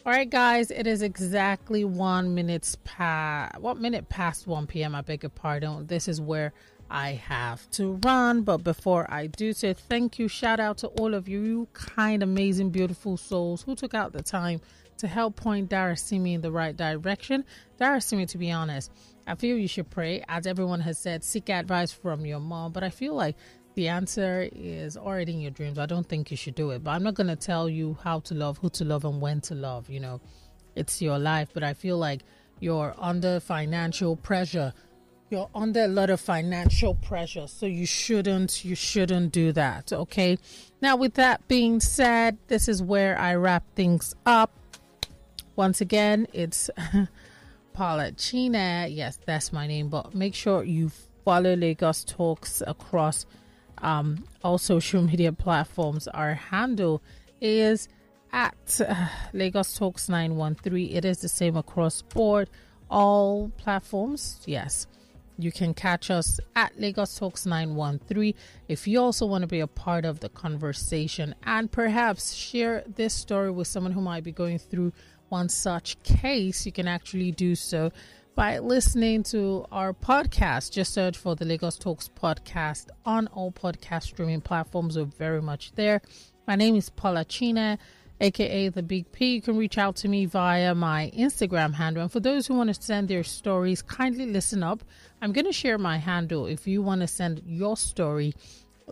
All 0.06 0.12
right, 0.12 0.30
guys, 0.30 0.70
it 0.70 0.86
is 0.86 1.02
exactly 1.02 1.86
one 1.86 2.36
minutes 2.36 2.78
past 2.84 3.58
what 3.60 3.78
minute 3.78 4.10
past 4.10 4.48
1 4.48 4.68
p.m. 4.68 4.96
I 4.96 5.02
beg 5.02 5.24
your 5.24 5.30
pardon. 5.30 5.88
This 5.88 6.10
is 6.10 6.20
where 6.20 6.52
I 6.92 7.12
have 7.12 7.70
to 7.72 8.00
run. 8.04 8.42
But 8.42 8.66
before 8.66 9.10
I 9.10 9.28
do 9.28 9.54
so, 9.54 9.74
thank 9.74 10.20
you. 10.20 10.28
Shout 10.28 10.60
out 10.60 10.78
to 10.80 10.88
all 10.88 11.14
of 11.14 11.30
you, 11.30 11.42
you 11.42 11.68
kind, 11.72 12.22
amazing, 12.22 12.72
beautiful 12.72 13.16
souls 13.16 13.64
who 13.64 13.76
took 13.76 13.94
out 13.94 14.12
the 14.12 14.22
time 14.22 14.60
to 15.04 15.08
help 15.10 15.36
point 15.36 15.70
Darasimi 15.70 16.34
in 16.34 16.40
the 16.40 16.52
right 16.52 16.78
direction. 16.78 17.44
Darasimi, 17.78 18.26
to 18.30 18.38
be 18.38 18.52
honest, 18.52 18.90
I 19.28 19.36
feel 19.36 19.58
you 19.58 19.68
should 19.68 19.90
pray. 19.90 20.24
As 20.30 20.48
everyone 20.48 20.80
has 20.80 20.98
said, 20.98 21.26
seek 21.26 21.50
advice 21.50 21.92
from 21.92 22.26
your 22.26 22.40
mom. 22.40 22.72
But 22.72 22.86
I 22.86 22.90
feel 22.90 23.14
like 23.14 23.36
the 23.76 23.90
answer 23.90 24.48
is 24.54 24.96
already 24.96 25.34
in 25.34 25.42
your 25.42 25.52
dreams. 25.52 25.78
I 25.78 25.88
don't 25.88 26.08
think 26.08 26.32
you 26.32 26.38
should 26.38 26.56
do 26.56 26.70
it. 26.70 26.86
But 26.86 26.92
I'm 26.92 27.04
not 27.04 27.16
going 27.16 27.28
to 27.28 27.36
tell 27.36 27.68
you 27.68 27.98
how 28.02 28.22
to 28.22 28.34
love, 28.34 28.60
who 28.60 28.70
to 28.70 28.86
love, 28.86 29.04
and 29.04 29.20
when 29.20 29.42
to 29.42 29.56
love. 29.56 29.90
You 29.90 30.00
know, 30.00 30.22
it's 30.74 31.02
your 31.02 31.20
life. 31.20 31.50
But 31.54 31.64
I 31.64 31.74
feel 31.74 31.98
like 31.98 32.22
you're 32.62 32.96
under 32.98 33.42
financial 33.42 34.16
pressure. 34.16 34.74
You're 35.30 35.50
under 35.54 35.84
a 35.84 35.88
lot 35.90 36.12
of 36.12 36.22
financial 36.22 36.96
pressure. 36.96 37.48
So 37.48 37.66
you 37.66 37.86
shouldn't, 37.86 38.64
you 38.64 38.76
shouldn't 38.76 39.34
do 39.34 39.52
that. 39.52 39.92
Okay. 39.92 40.38
Now, 40.82 40.96
with 40.96 41.16
that 41.16 41.46
being 41.50 41.82
said, 41.82 42.38
this 42.48 42.70
is 42.70 42.82
where 42.82 43.20
I 43.20 43.36
wrap 43.36 43.66
things 43.76 44.16
up. 44.26 44.60
Once 45.56 45.82
again, 45.82 46.28
it's 46.34 46.70
Paula 47.74 48.12
China. 48.14 48.88
Yes, 48.90 49.20
that's 49.26 49.54
my 49.54 49.68
name. 49.68 49.90
But 49.90 50.16
make 50.16 50.34
sure 50.34 50.64
you 50.64 50.92
follow 51.24 51.56
Lagos 51.56 52.04
Talks 52.04 52.62
across 52.66 53.26
um, 53.80 54.26
all 54.44 54.58
social 54.58 55.02
media 55.02 55.32
platforms. 55.32 56.08
Our 56.08 56.34
handle 56.34 57.02
is 57.42 57.88
at 58.32 58.82
Lagos 59.34 59.78
Talks 59.78 60.10
913. 60.10 60.96
It 60.96 61.06
is 61.06 61.20
the 61.20 61.30
same 61.30 61.56
across 61.56 62.02
board, 62.02 62.50
all 62.90 63.52
platforms. 63.58 64.40
Yes. 64.46 64.88
You 65.40 65.52
can 65.52 65.74
catch 65.74 66.12
us 66.12 66.40
at 66.56 66.80
Lagos 66.80 67.18
Talks 67.18 67.46
913. 67.46 68.36
If 68.68 68.88
you 68.88 69.02
also 69.02 69.26
want 69.26 69.42
to 69.42 69.48
be 69.48 69.62
a 69.62 69.68
part 69.68 70.06
of 70.06 70.20
the 70.20 70.30
conversation 70.30 71.34
and 71.44 71.72
perhaps 71.72 72.34
share 72.34 72.84
this 72.88 73.16
story 73.16 73.50
with 73.50 73.68
someone 73.68 73.94
who 73.94 74.02
might 74.02 74.24
be 74.24 74.32
going 74.32 74.60
through 74.60 74.94
one 75.34 75.50
such 75.50 76.02
case, 76.04 76.64
you 76.64 76.72
can 76.72 76.88
actually 76.88 77.32
do 77.32 77.56
so 77.56 77.92
by 78.36 78.60
listening 78.60 79.24
to 79.24 79.66
our 79.72 79.92
podcast. 79.92 80.70
Just 80.70 80.94
search 80.94 81.18
for 81.18 81.36
the 81.36 81.44
Lagos 81.44 81.76
Talks 81.76 82.08
podcast 82.08 82.90
on 83.04 83.26
all 83.34 83.52
podcast 83.52 84.04
streaming 84.04 84.42
platforms. 84.42 84.96
We're 84.96 85.06
very 85.06 85.42
much 85.42 85.72
there. 85.72 86.04
My 86.46 86.56
name 86.56 86.76
is 86.76 86.92
Paula 86.92 87.26
China, 87.26 87.80
aka 88.22 88.70
the 88.70 88.84
Big 88.84 89.12
P. 89.12 89.34
You 89.34 89.42
can 89.42 89.58
reach 89.58 89.80
out 89.80 89.96
to 89.98 90.08
me 90.08 90.28
via 90.28 90.76
my 90.76 91.12
Instagram 91.18 91.74
handle. 91.74 92.04
And 92.04 92.12
for 92.12 92.20
those 92.20 92.46
who 92.46 92.54
want 92.54 92.72
to 92.72 92.80
send 92.80 93.08
their 93.08 93.24
stories, 93.24 93.82
kindly 93.82 94.28
listen 94.28 94.62
up. 94.62 94.84
I'm 95.20 95.32
going 95.32 95.48
to 95.48 95.52
share 95.52 95.80
my 95.80 95.98
handle. 95.98 96.46
If 96.46 96.68
you 96.68 96.84
want 96.84 97.02
to 97.02 97.08
send 97.08 97.42
your 97.48 97.76
story, 97.76 98.36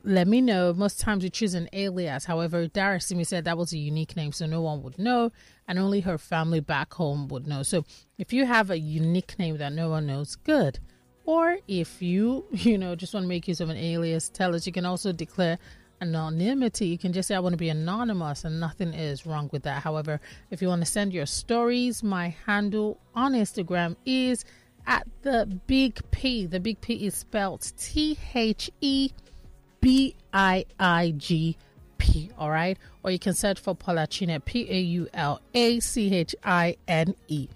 let 0.04 0.28
me 0.28 0.42
know. 0.42 0.74
Most 0.74 1.00
times 1.00 1.24
we 1.24 1.30
choose 1.30 1.54
an 1.54 1.70
alias. 1.74 2.26
However, 2.26 2.68
Darasimi 2.68 3.26
said 3.26 3.46
that 3.46 3.58
was 3.58 3.74
a 3.74 3.78
unique 3.78 4.16
name, 4.16 4.32
so 4.32 4.46
no 4.46 4.62
one 4.62 4.82
would 4.84 4.98
know, 4.98 5.32
and 5.68 5.78
only 5.80 6.02
her 6.02 6.18
family 6.18 6.60
back 6.60 6.94
home 6.94 7.28
would 7.28 7.48
know. 7.48 7.64
So 7.64 7.86
if 8.18 8.34
you 8.34 8.46
have 8.46 8.70
a 8.70 8.80
unique 8.80 9.38
name 9.38 9.58
that 9.58 9.74
no 9.74 9.90
one 9.90 10.08
knows, 10.08 10.36
good. 10.36 10.80
Or 11.26 11.58
if 11.68 12.02
you, 12.02 12.46
you 12.52 12.78
know, 12.78 12.96
just 12.96 13.14
want 13.14 13.26
to 13.26 13.30
make 13.30 13.48
use 13.48 13.62
of 13.62 13.70
an 13.70 13.78
alias, 13.78 14.30
tell 14.30 14.56
us. 14.56 14.66
You 14.66 14.74
can 14.74 14.86
also 14.86 15.12
declare 15.12 15.60
anonymity. 16.02 16.88
You 16.88 16.98
can 16.98 17.14
just 17.14 17.28
say, 17.28 17.36
I 17.36 17.40
want 17.40 17.54
to 17.54 17.58
be 17.58 17.70
anonymous, 17.70 18.44
and 18.44 18.60
nothing 18.60 18.94
is 18.94 19.26
wrong 19.26 19.50
with 19.52 19.64
that. 19.64 19.84
However, 19.84 20.20
if 20.50 20.62
you 20.62 20.68
want 20.68 20.82
to 20.82 20.92
send 20.92 21.14
your 21.14 21.26
stories, 21.26 22.02
my 22.02 22.36
handle 22.46 23.00
on 23.14 23.34
Instagram 23.34 23.96
is 24.06 24.44
at 24.88 25.08
the 25.22 25.60
big 25.68 26.00
P. 26.12 26.48
The 26.48 26.60
big 26.60 26.82
P 26.82 27.06
is 27.06 27.14
spelled 27.14 27.72
T 27.78 28.18
H 28.34 28.72
E 28.82 29.12
B 29.82 30.16
I 30.34 30.66
I 30.80 31.14
G 31.18 31.58
P. 31.98 32.32
All 32.38 32.50
right. 32.50 32.78
Or 33.04 33.12
you 33.12 33.20
can 33.20 33.34
search 33.34 33.60
for 33.60 33.76
Paulachine, 33.76 34.40
P 34.46 34.68
A 34.70 34.80
U 34.80 35.08
L 35.14 35.42
A 35.54 35.80
C 35.80 36.14
H 36.14 36.36
I 36.44 36.78
N 36.88 37.16
E. 37.28 37.48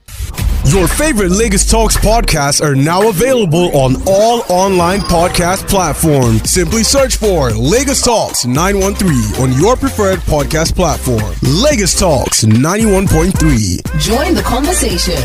Your 0.66 0.88
favorite 0.88 1.30
Lagos 1.30 1.70
Talks 1.70 1.96
podcasts 1.96 2.60
are 2.62 2.76
now 2.76 3.08
available 3.08 3.76
on 3.78 3.96
all 4.08 4.42
online 4.50 5.00
podcast 5.02 5.70
platforms. 5.70 6.50
Simply 6.50 6.84
search 6.84 7.18
for 7.18 7.52
Lagos 7.52 8.02
Talks 8.02 8.46
913 8.48 9.44
on 9.44 9.54
your 9.62 9.76
preferred 9.76 10.20
podcast 10.22 10.76
platform. 10.76 11.34
Lagos 11.44 11.98
Talks 11.98 12.44
91.3. 12.46 14.02
Join 14.02 14.34
the 14.34 14.42
conversation. 14.42 15.22